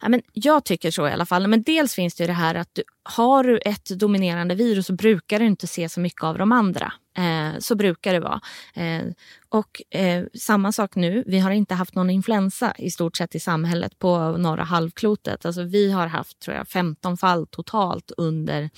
Ja, 0.00 0.08
men 0.08 0.22
jag 0.32 0.64
tycker 0.64 0.90
så 0.90 1.08
i 1.08 1.12
alla 1.12 1.26
fall. 1.26 1.46
Men 1.46 1.62
dels 1.62 1.94
finns 1.94 2.14
det 2.14 2.26
det 2.26 2.32
här 2.32 2.54
att 2.54 2.74
du, 2.74 2.82
har 3.02 3.44
du 3.44 3.58
ett 3.58 3.86
dominerande 3.86 4.54
virus 4.54 4.86
så 4.86 4.92
brukar 4.92 5.38
du 5.38 5.46
inte 5.46 5.66
se 5.66 5.88
så 5.88 6.00
mycket 6.00 6.22
av 6.22 6.38
de 6.38 6.52
andra. 6.52 6.92
Eh, 7.18 7.58
så 7.58 7.74
brukar 7.74 8.12
det 8.12 8.20
vara. 8.20 8.40
Eh, 8.74 9.02
och 9.48 9.82
eh, 9.98 10.24
samma 10.34 10.72
sak 10.72 10.96
nu, 10.96 11.24
vi 11.26 11.38
har 11.38 11.50
inte 11.50 11.74
haft 11.74 11.94
någon 11.94 12.10
influensa 12.10 12.74
i 12.78 12.90
stort 12.90 13.16
sett 13.16 13.34
i 13.34 13.40
samhället 13.40 13.98
på 13.98 14.36
norra 14.36 14.64
halvklotet. 14.64 15.46
Alltså, 15.46 15.62
vi 15.62 15.92
har 15.92 16.06
haft 16.06 16.38
tror 16.38 16.56
jag, 16.56 16.68
15 16.68 17.16
fall 17.16 17.46
totalt 17.46 18.12
under 18.16 18.70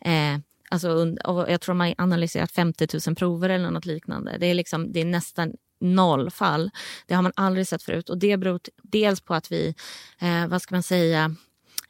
eh, 0.00 0.38
Alltså, 0.68 1.16
och 1.24 1.50
jag 1.50 1.60
tror 1.60 1.74
man 1.74 1.86
har 1.86 1.94
analyserat 1.98 2.52
50 2.52 2.86
000 3.06 3.16
prover 3.16 3.48
eller 3.48 3.70
något 3.70 3.86
liknande. 3.86 4.36
Det 4.40 4.46
är, 4.46 4.54
liksom, 4.54 4.92
det 4.92 5.00
är 5.00 5.04
nästan 5.04 5.52
noll 5.80 6.30
fall. 6.30 6.70
Det 7.06 7.14
har 7.14 7.22
man 7.22 7.32
aldrig 7.36 7.68
sett 7.68 7.82
förut 7.82 8.08
och 8.08 8.18
det 8.18 8.36
beror 8.36 8.60
dels 8.82 9.20
på 9.20 9.34
att 9.34 9.52
vi, 9.52 9.74
eh, 10.18 10.46
vad 10.46 10.62
ska 10.62 10.74
man 10.74 10.82
säga, 10.82 11.34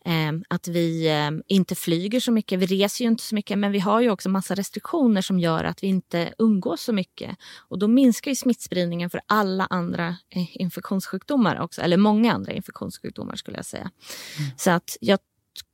eh, 0.04 0.32
att 0.48 0.68
vi 0.68 1.08
eh, 1.08 1.30
inte 1.46 1.74
flyger 1.74 2.20
så 2.20 2.32
mycket. 2.32 2.58
Vi 2.58 2.66
reser 2.66 3.04
ju 3.04 3.10
inte 3.10 3.22
så 3.22 3.34
mycket 3.34 3.58
men 3.58 3.72
vi 3.72 3.78
har 3.78 4.00
ju 4.00 4.10
också 4.10 4.28
massa 4.28 4.54
restriktioner 4.54 5.22
som 5.22 5.38
gör 5.38 5.64
att 5.64 5.82
vi 5.82 5.86
inte 5.86 6.34
umgås 6.38 6.82
så 6.82 6.92
mycket. 6.92 7.36
Och 7.68 7.78
då 7.78 7.88
minskar 7.88 8.30
ju 8.30 8.34
smittspridningen 8.34 9.10
för 9.10 9.20
alla 9.26 9.66
andra 9.70 10.08
eh, 10.30 10.56
infektionssjukdomar 10.56 11.60
också, 11.60 11.82
eller 11.82 11.96
många 11.96 12.32
andra 12.32 12.52
infektionssjukdomar 12.52 13.36
skulle 13.36 13.56
jag 13.56 13.66
säga. 13.66 13.90
Mm. 14.38 14.50
Så 14.56 14.70
att 14.70 14.96
jag 15.00 15.18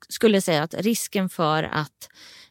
skulle 0.09 0.41
säga 0.41 0.63
att 0.63 0.75
risken 0.75 1.29
för 1.29 1.63
att 1.63 2.09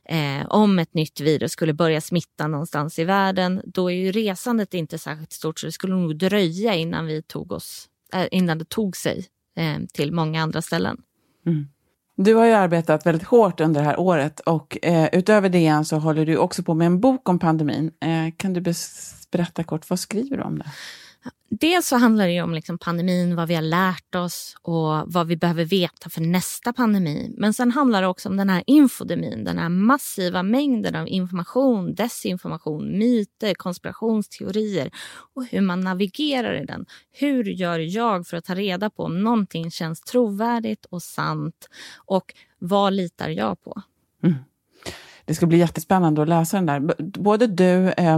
eh, 0.10 0.48
om 0.50 0.80
ett 0.80 0.94
nytt 0.94 1.20
virus 1.20 1.52
skulle 1.52 1.74
börja 1.74 2.02
smitta 2.02 2.48
någonstans 2.48 3.00
i 3.00 3.04
världen, 3.04 3.62
då 3.66 3.92
är 3.92 3.96
ju 3.96 4.12
resandet 4.12 4.74
inte 4.74 4.98
särskilt 4.98 5.32
stort 5.32 5.60
så 5.60 5.66
det 5.66 5.72
skulle 5.72 5.96
nog 5.96 6.18
dröja 6.18 6.76
innan, 6.76 7.06
vi 7.06 7.22
tog 7.22 7.52
oss, 7.52 7.90
eh, 8.14 8.28
innan 8.32 8.58
det 8.58 8.70
tog 8.70 8.98
sig 8.98 9.26
eh, 9.58 9.78
till 9.94 10.12
många 10.12 10.44
andra 10.44 10.62
ställen. 10.62 10.98
Mm. 11.46 11.68
Du 12.18 12.36
har 12.36 12.46
ju 12.46 12.52
arbetat 12.52 13.06
väldigt 13.06 13.28
hårt 13.28 13.60
under 13.60 13.82
det 13.82 13.88
här 13.88 14.00
året 14.00 14.40
och 14.40 14.78
eh, 14.86 15.10
utöver 15.12 15.50
det 15.50 15.86
så 15.86 15.98
håller 15.98 16.26
du 16.26 16.38
också 16.38 16.64
på 16.64 16.74
med 16.74 16.86
en 16.86 17.00
bok 17.00 17.30
om 17.30 17.40
pandemin. 17.40 17.92
Eh, 18.02 18.34
kan 18.38 18.54
du 18.54 18.62
berätta 19.32 19.64
kort, 19.64 19.90
vad 19.90 20.00
skriver 20.00 20.38
du 20.38 20.44
om 20.44 20.60
det? 20.60 20.66
Dels 21.50 21.88
så 21.88 21.96
handlar 21.96 22.28
det 22.28 22.42
om 22.42 22.54
liksom 22.54 22.78
pandemin, 22.78 23.36
vad 23.36 23.48
vi 23.48 23.56
har 23.56 23.62
lärt 23.62 24.16
oss 24.16 24.56
och 24.62 25.14
vad 25.14 25.28
vi 25.28 25.38
behöver 25.38 25.66
veta 25.66 26.10
för 26.10 26.22
nästa 26.22 26.74
pandemi. 26.74 27.34
Men 27.38 27.54
sen 27.54 27.72
handlar 27.72 28.02
det 28.02 28.08
också 28.08 28.30
om 28.30 28.38
den 28.38 28.50
här 28.50 28.64
infodemin, 28.68 29.44
den 29.44 29.58
här 29.58 29.70
massiva 29.70 30.44
mängden 30.44 30.96
av 30.96 31.08
information, 31.08 31.96
desinformation, 31.96 32.98
myter, 32.98 33.54
konspirationsteorier 33.54 34.92
och 35.36 35.46
hur 35.46 35.62
man 35.62 35.82
navigerar 35.82 36.62
i 36.62 36.66
den. 36.66 36.86
Hur 37.12 37.44
gör 37.44 37.80
jag 37.80 38.28
för 38.28 38.38
att 38.38 38.46
ta 38.46 38.56
reda 38.56 38.90
på 38.90 39.04
om 39.04 39.24
någonting 39.24 39.72
känns 39.72 40.02
trovärdigt 40.02 40.86
och 40.86 41.02
sant 41.02 41.70
och 42.06 42.34
vad 42.60 42.94
litar 42.94 43.30
jag 43.30 43.64
på? 43.64 43.82
Mm. 44.24 44.36
Det 45.26 45.36
ska 45.36 45.46
bli 45.46 45.58
jättespännande 45.58 46.22
att 46.22 46.30
läsa 46.30 46.58
den 46.58 46.66
där. 46.66 46.80
Både 47.04 47.48
du 47.48 47.90
eh, 47.90 48.18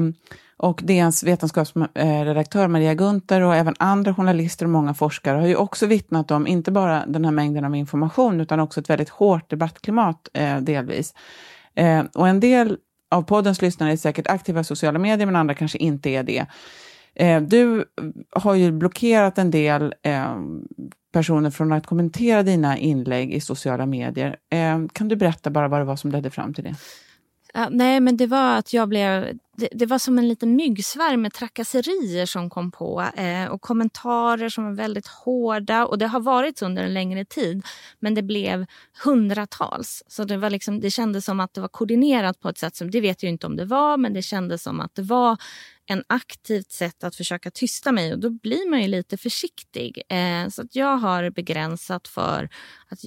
och 0.57 0.81
DNs 0.83 1.23
vetenskapsredaktör 1.23 2.67
Maria 2.67 2.93
Gunther 2.93 3.41
och 3.41 3.55
även 3.55 3.75
andra 3.79 4.15
journalister 4.15 4.65
och 4.65 4.71
många 4.71 4.93
forskare 4.93 5.37
har 5.37 5.47
ju 5.47 5.55
också 5.55 5.85
vittnat 5.85 6.31
om 6.31 6.47
inte 6.47 6.71
bara 6.71 7.05
den 7.05 7.25
här 7.25 7.31
mängden 7.31 7.65
av 7.65 7.75
information 7.75 8.41
utan 8.41 8.59
också 8.59 8.79
ett 8.79 8.89
väldigt 8.89 9.09
hårt 9.09 9.49
debattklimat 9.49 10.29
eh, 10.33 10.57
delvis. 10.57 11.13
Eh, 11.75 12.03
och 12.13 12.27
en 12.27 12.39
del 12.39 12.77
av 13.11 13.21
poddens 13.21 13.61
lyssnare 13.61 13.91
är 13.91 13.97
säkert 13.97 14.27
aktiva 14.27 14.59
i 14.59 14.63
sociala 14.63 14.99
medier 14.99 15.25
men 15.25 15.35
andra 15.35 15.53
kanske 15.53 15.77
inte 15.77 16.09
är 16.09 16.23
det. 16.23 16.45
Eh, 17.15 17.41
du 17.41 17.85
har 18.31 18.55
ju 18.55 18.71
blockerat 18.71 19.37
en 19.37 19.51
del 19.51 19.93
eh, 20.03 20.35
personer 21.13 21.49
från 21.49 21.71
att 21.71 21.85
kommentera 21.85 22.43
dina 22.43 22.77
inlägg 22.77 23.33
i 23.33 23.39
sociala 23.39 23.85
medier. 23.85 24.37
Eh, 24.51 24.87
kan 24.93 25.07
du 25.07 25.15
berätta 25.15 25.49
bara 25.49 25.67
vad 25.67 25.81
det 25.81 25.85
var 25.85 25.95
som 25.95 26.11
ledde 26.11 26.29
fram 26.29 26.53
till 26.53 26.63
det? 26.63 26.75
Uh, 27.57 27.67
nej, 27.71 27.99
men 27.99 28.17
det 28.17 28.27
var 28.27 28.57
att 28.57 28.73
jag 28.73 28.89
blev... 28.89 29.37
Det, 29.55 29.69
det, 29.71 29.85
var 29.85 29.99
som 29.99 30.17
en 30.17 30.27
liten 30.27 30.55
myggsvärm 30.55 31.21
med 31.21 31.33
trakasserier 31.33 32.25
som 32.25 32.49
kom 32.49 32.71
på 32.71 33.01
eh, 33.15 33.45
och 33.45 33.61
kommentarer 33.61 34.49
som 34.49 34.63
var 34.63 34.71
väldigt 34.71 35.07
hårda. 35.07 35.85
Och 35.85 35.97
Det 35.97 36.07
har 36.07 36.19
varit 36.19 36.57
så 36.57 36.65
under 36.65 36.83
en 36.83 36.93
längre 36.93 37.25
tid, 37.25 37.65
men 37.99 38.13
det 38.13 38.21
blev 38.21 38.65
hundratals. 39.03 40.03
Så 40.07 40.23
det, 40.23 40.37
var 40.37 40.49
liksom, 40.49 40.79
det 40.79 40.91
kändes 40.91 41.25
som 41.25 41.39
att 41.39 41.53
det 41.53 41.61
var 41.61 41.67
koordinerat 41.67 42.39
på 42.39 42.49
ett 42.49 42.57
sätt 42.57 42.75
som... 42.75 42.91
Det 42.91 43.01
vet 43.01 43.23
jag 43.23 43.29
inte 43.29 43.47
om 43.47 43.55
det 43.55 43.65
var, 43.65 43.97
men 43.97 44.13
det 44.13 44.21
kändes 44.21 44.63
som 44.63 44.79
att 44.79 44.95
det 44.95 45.01
var 45.01 45.37
en 45.85 46.03
aktivt 46.07 46.71
sätt 46.71 47.03
att 47.03 47.15
försöka 47.15 47.51
tysta 47.51 47.91
mig 47.91 48.13
och 48.13 48.19
då 48.19 48.29
blir 48.29 48.69
man 48.69 48.81
ju 48.81 48.87
lite 48.87 49.17
försiktig. 49.17 50.01
Eh, 50.09 50.49
så 50.49 50.61
att 50.61 50.75
jag 50.75 50.97
har 50.97 51.29
begränsat 51.29 52.07
för 52.07 52.49
att 52.89 52.99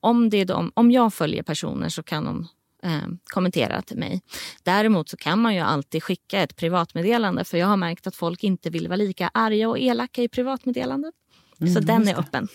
om, 0.00 0.30
det 0.30 0.36
är 0.36 0.44
de, 0.44 0.72
om 0.74 0.90
jag 0.90 1.14
följer 1.14 1.42
personer 1.42 1.88
så 1.88 2.02
kan 2.02 2.24
de 2.24 2.48
eh, 2.82 3.08
kommentera 3.24 3.82
till 3.82 3.98
mig. 3.98 4.22
Däremot 4.62 5.08
så 5.08 5.16
kan 5.16 5.38
man 5.38 5.54
ju 5.54 5.60
alltid 5.60 6.02
skicka 6.02 6.42
ett 6.42 6.56
privatmeddelande 6.56 7.44
för 7.44 7.58
jag 7.58 7.66
har 7.66 7.76
märkt 7.76 8.06
att 8.06 8.16
folk 8.16 8.44
inte 8.44 8.70
vill 8.70 8.88
vara 8.88 8.96
lika 8.96 9.30
arga 9.34 9.68
och 9.68 9.78
elaka 9.78 10.22
i 10.22 10.28
privatmeddelandet. 10.28 11.14
Mm, 11.60 11.74
så 11.74 11.80
den 11.80 12.08
är 12.08 12.18
öppen. 12.18 12.48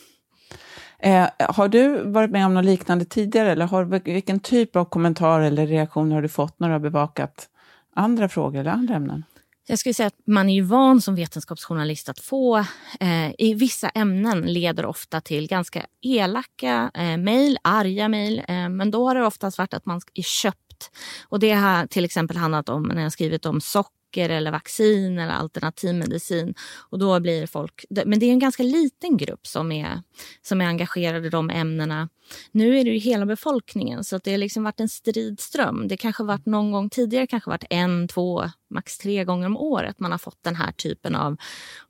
Eh, 0.99 1.27
har 1.39 1.67
du 1.67 2.03
varit 2.03 2.31
med 2.31 2.45
om 2.45 2.53
något 2.53 2.65
liknande 2.65 3.05
tidigare 3.05 3.51
eller 3.51 3.65
har, 3.65 3.83
vilken 3.85 4.39
typ 4.39 4.75
av 4.75 4.85
kommentar 4.85 5.39
eller 5.39 5.67
reaktion 5.67 6.11
har 6.11 6.21
du 6.21 6.27
fått 6.27 6.59
när 6.59 6.67
du 6.67 6.73
har 6.73 6.79
bevakat 6.79 7.49
andra 7.95 8.29
frågor 8.29 8.59
eller 8.59 8.71
andra 8.71 8.95
ämnen? 8.95 9.23
Jag 9.67 9.79
skulle 9.79 9.93
säga 9.93 10.07
att 10.07 10.27
man 10.27 10.49
är 10.49 10.53
ju 10.53 10.61
van 10.61 11.01
som 11.01 11.15
vetenskapsjournalist 11.15 12.09
att 12.09 12.19
få 12.19 12.57
eh, 12.99 13.29
i 13.37 13.53
vissa 13.53 13.89
ämnen 13.89 14.41
leder 14.41 14.85
ofta 14.85 15.21
till 15.21 15.47
ganska 15.47 15.85
elaka 16.01 16.91
eh, 16.93 17.17
mejl, 17.17 17.57
arga 17.61 18.09
mejl. 18.09 18.39
Eh, 18.47 18.69
men 18.69 18.91
då 18.91 19.07
har 19.07 19.15
det 19.15 19.25
oftast 19.25 19.57
varit 19.57 19.73
att 19.73 19.85
man 19.85 20.01
är 20.13 20.21
köpt. 20.21 20.91
Och 21.29 21.39
det 21.39 21.51
har 21.51 21.87
till 21.87 22.05
exempel 22.05 22.37
handlat 22.37 22.69
om 22.69 22.83
när 22.83 23.03
jag 23.03 23.11
skrivit 23.11 23.45
om 23.45 23.61
socker 23.61 24.29
eller 24.29 24.51
vaccin 24.51 25.19
eller 25.19 25.33
alternativmedicin. 25.33 26.53
Och 26.89 26.99
då 26.99 27.19
blir 27.19 27.47
folk, 27.47 27.85
men 28.05 28.19
det 28.19 28.25
är 28.25 28.31
en 28.31 28.39
ganska 28.39 28.63
liten 28.63 29.17
grupp 29.17 29.47
som 29.47 29.71
är, 29.71 30.01
som 30.41 30.61
är 30.61 30.65
engagerade 30.65 31.27
i 31.27 31.29
de 31.29 31.49
ämnena. 31.49 32.09
Nu 32.51 32.79
är 32.79 32.83
det 32.83 32.89
ju 32.89 32.97
hela 32.97 33.25
befolkningen 33.25 34.03
så 34.03 34.15
att 34.15 34.23
det 34.23 34.31
har 34.31 34.37
liksom 34.37 34.63
varit 34.63 34.79
en 34.79 34.89
stridström. 34.89 35.87
Det 35.87 35.97
kanske 35.97 36.23
varit 36.23 36.45
någon 36.45 36.71
gång 36.71 36.89
tidigare, 36.89 37.27
kanske 37.27 37.49
varit 37.49 37.65
en, 37.69 38.07
två, 38.07 38.49
max 38.69 38.97
tre 38.97 39.23
gånger 39.23 39.45
om 39.45 39.57
året 39.57 39.99
man 39.99 40.11
har 40.11 40.17
fått 40.17 40.43
den 40.43 40.55
här 40.55 40.71
typen 40.71 41.15
av 41.15 41.37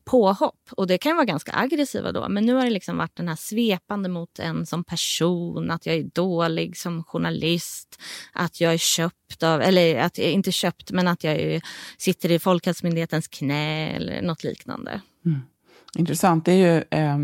påhopp. 0.04 0.70
Och 0.72 0.88
det 0.88 0.98
kan 0.98 1.16
vara 1.16 1.26
ganska 1.26 1.52
aggressiva 1.56 2.12
då. 2.12 2.30
Men 2.30 2.46
nu 2.46 2.54
har 2.54 2.64
det 2.64 2.70
liksom 2.70 2.98
varit 2.98 3.16
den 3.16 3.28
här 3.28 3.36
svepande 3.36 4.10
mot 4.10 4.40
en 4.40 4.66
som 4.66 4.84
person, 4.84 5.72
att 5.72 5.86
jag 5.86 5.96
är 5.96 6.04
dålig 6.04 6.78
som 6.78 7.04
journalist, 7.04 8.02
att 8.34 8.62
jag 8.62 8.74
är 8.74 8.78
köpt 8.78 9.44
av, 9.44 9.62
eller 9.62 10.00
att 10.00 10.18
jag 10.18 10.32
inte 10.32 10.52
köpt, 10.52 10.92
men 10.92 11.08
att 11.08 11.24
jag 11.24 11.34
är, 11.34 11.62
sitter 11.98 12.32
i 12.32 12.40
Folkhälsomyndighetens 12.40 13.28
knä 13.28 13.90
eller 13.90 14.22
något 14.22 14.44
liknande. 14.44 15.02
Mm. 15.26 15.42
Intressant. 15.98 16.46
Det 16.46 16.52
är 16.52 16.56
ju 16.56 16.84
eh, 16.90 17.18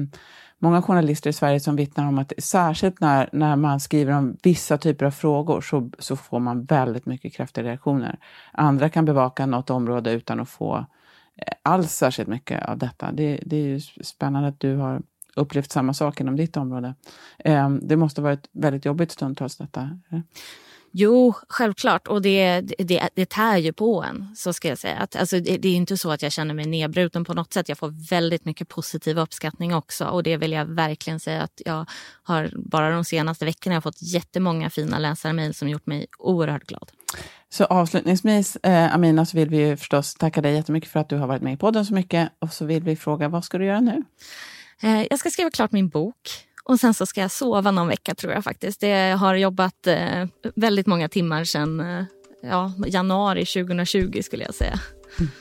många 0.59 0.81
journalister 0.81 1.29
i 1.29 1.33
Sverige 1.33 1.59
som 1.59 1.75
vittnar 1.75 2.07
om 2.07 2.17
att 2.17 2.33
särskilt 2.37 2.99
när, 2.99 3.29
när 3.31 3.55
man 3.55 3.79
skriver 3.79 4.13
om 4.13 4.37
vissa 4.43 4.77
typer 4.77 5.05
av 5.05 5.11
frågor 5.11 5.61
så, 5.61 5.89
så 5.99 6.15
får 6.15 6.39
man 6.39 6.63
väldigt 6.63 7.05
mycket 7.05 7.33
kraftiga 7.33 7.63
reaktioner. 7.63 8.19
Andra 8.51 8.89
kan 8.89 9.05
bevaka 9.05 9.45
något 9.45 9.69
område 9.69 10.11
utan 10.11 10.39
att 10.39 10.49
få 10.49 10.85
eh, 11.35 11.53
alls 11.63 11.91
särskilt 11.91 12.29
mycket 12.29 12.65
av 12.65 12.77
detta. 12.77 13.11
Det, 13.11 13.39
det 13.45 13.55
är 13.55 13.67
ju 13.67 13.79
spännande 14.03 14.49
att 14.49 14.59
du 14.59 14.75
har 14.75 15.01
upplevt 15.35 15.71
samma 15.71 15.93
sak 15.93 16.21
inom 16.21 16.35
ditt 16.35 16.57
område. 16.57 16.95
Ehm, 17.37 17.79
det 17.83 17.95
måste 17.95 18.21
ha 18.21 18.23
varit 18.23 18.49
väldigt 18.51 18.85
jobbigt 18.85 19.11
stundtals 19.11 19.57
detta. 19.57 19.99
Jo, 20.91 21.33
självklart. 21.49 22.07
Och 22.07 22.21
det, 22.21 22.61
det, 22.61 23.09
det 23.15 23.29
tär 23.29 23.57
ju 23.57 23.73
på 23.73 24.03
en. 24.03 24.35
Så 24.35 24.53
ska 24.53 24.67
jag 24.67 24.77
säga. 24.77 24.97
Att, 24.97 25.15
alltså, 25.15 25.39
det, 25.39 25.57
det, 25.57 25.67
är 25.67 25.75
inte 25.75 25.97
så 25.97 26.11
att 26.11 26.21
jag 26.21 26.31
känner 26.31 26.53
mig 26.53 26.65
nedbruten 26.65 27.25
på 27.25 27.33
något 27.33 27.53
sätt. 27.53 27.69
Jag 27.69 27.77
får 27.77 28.09
väldigt 28.09 28.45
mycket 28.45 28.67
positiv 28.67 29.19
uppskattning 29.19 29.75
också. 29.75 30.05
Och 30.05 30.23
det 30.23 30.37
vill 30.37 30.51
jag 30.51 30.65
verkligen 30.65 31.19
säga 31.19 31.41
att 31.41 31.61
jag 31.65 31.85
har 32.23 32.51
bara 32.55 32.91
de 32.91 33.05
senaste 33.05 33.45
veckorna 33.45 33.73
jag 33.73 33.83
fått 33.83 34.01
jättemånga 34.01 34.69
fina 34.69 34.99
läsarmail 34.99 35.53
som 35.53 35.69
gjort 35.69 35.85
mig 35.85 36.07
oerhört 36.19 36.63
glad. 36.63 36.91
Så 37.49 37.65
avslutningsvis, 37.65 38.55
eh, 38.55 38.95
Amina, 38.95 39.25
så 39.25 39.37
vill 39.37 39.49
vi 39.49 39.77
förstås 39.77 40.15
tacka 40.15 40.41
dig 40.41 40.55
jättemycket 40.55 40.89
för 40.89 40.99
att 40.99 41.09
du 41.09 41.17
har 41.17 41.27
varit 41.27 41.41
med 41.41 41.53
i 41.53 41.57
podden 41.57 41.85
så 41.85 41.93
mycket. 41.93 42.29
Och 42.39 42.53
så 42.53 42.65
vill 42.65 42.83
vi 42.83 42.95
fråga, 42.95 43.29
vad 43.29 43.45
ska 43.45 43.57
du 43.57 43.65
göra 43.65 43.79
nu? 43.79 44.03
Eh, 44.81 45.03
jag 45.09 45.19
ska 45.19 45.29
skriva 45.29 45.49
klart 45.49 45.71
min 45.71 45.89
bok. 45.89 46.48
Och 46.69 46.79
sen 46.79 46.93
så 46.93 47.05
ska 47.05 47.21
jag 47.21 47.31
sova 47.31 47.71
någon 47.71 47.87
vecka 47.87 48.15
tror 48.15 48.33
jag 48.33 48.43
faktiskt. 48.43 48.81
Jag 48.81 49.17
har 49.17 49.35
jobbat 49.35 49.87
eh, 49.87 50.25
väldigt 50.55 50.87
många 50.87 51.09
timmar 51.09 51.43
sedan 51.43 51.79
eh, 51.79 52.03
ja, 52.41 52.73
januari 52.87 53.45
2020 53.45 54.21
skulle 54.23 54.43
jag 54.43 54.53
säga. 54.53 54.79
Mm. 55.19 55.31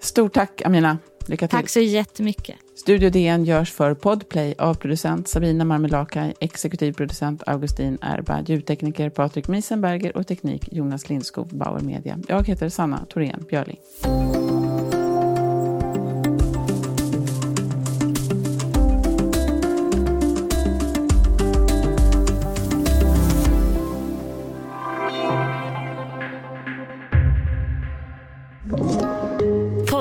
Stort 0.00 0.34
tack 0.34 0.62
Amina. 0.64 0.98
Lycka 1.26 1.48
till. 1.48 1.58
Tack 1.58 1.68
så 1.68 1.80
jättemycket. 1.80 2.56
Studio 2.76 3.10
DN 3.10 3.44
görs 3.44 3.72
för 3.72 3.94
Podplay 3.94 4.54
av 4.58 4.74
producent 4.74 5.28
Sabina 5.28 5.64
Marmelakai, 5.64 6.34
exekutiv 6.40 6.92
producent 6.92 7.42
Augustin 7.46 7.98
Erba, 8.00 8.40
ljudtekniker 8.46 9.10
Patrik 9.10 9.48
Miesenberger 9.48 10.16
och 10.16 10.26
teknik 10.26 10.68
Jonas 10.72 11.08
Lindskog, 11.08 11.48
Bauer 11.48 11.80
Media. 11.80 12.18
Jag 12.28 12.46
heter 12.46 12.68
Sanna 12.68 13.06
Thorén 13.08 13.44
Björling. 13.48 13.78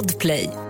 Podplay. 0.06 0.64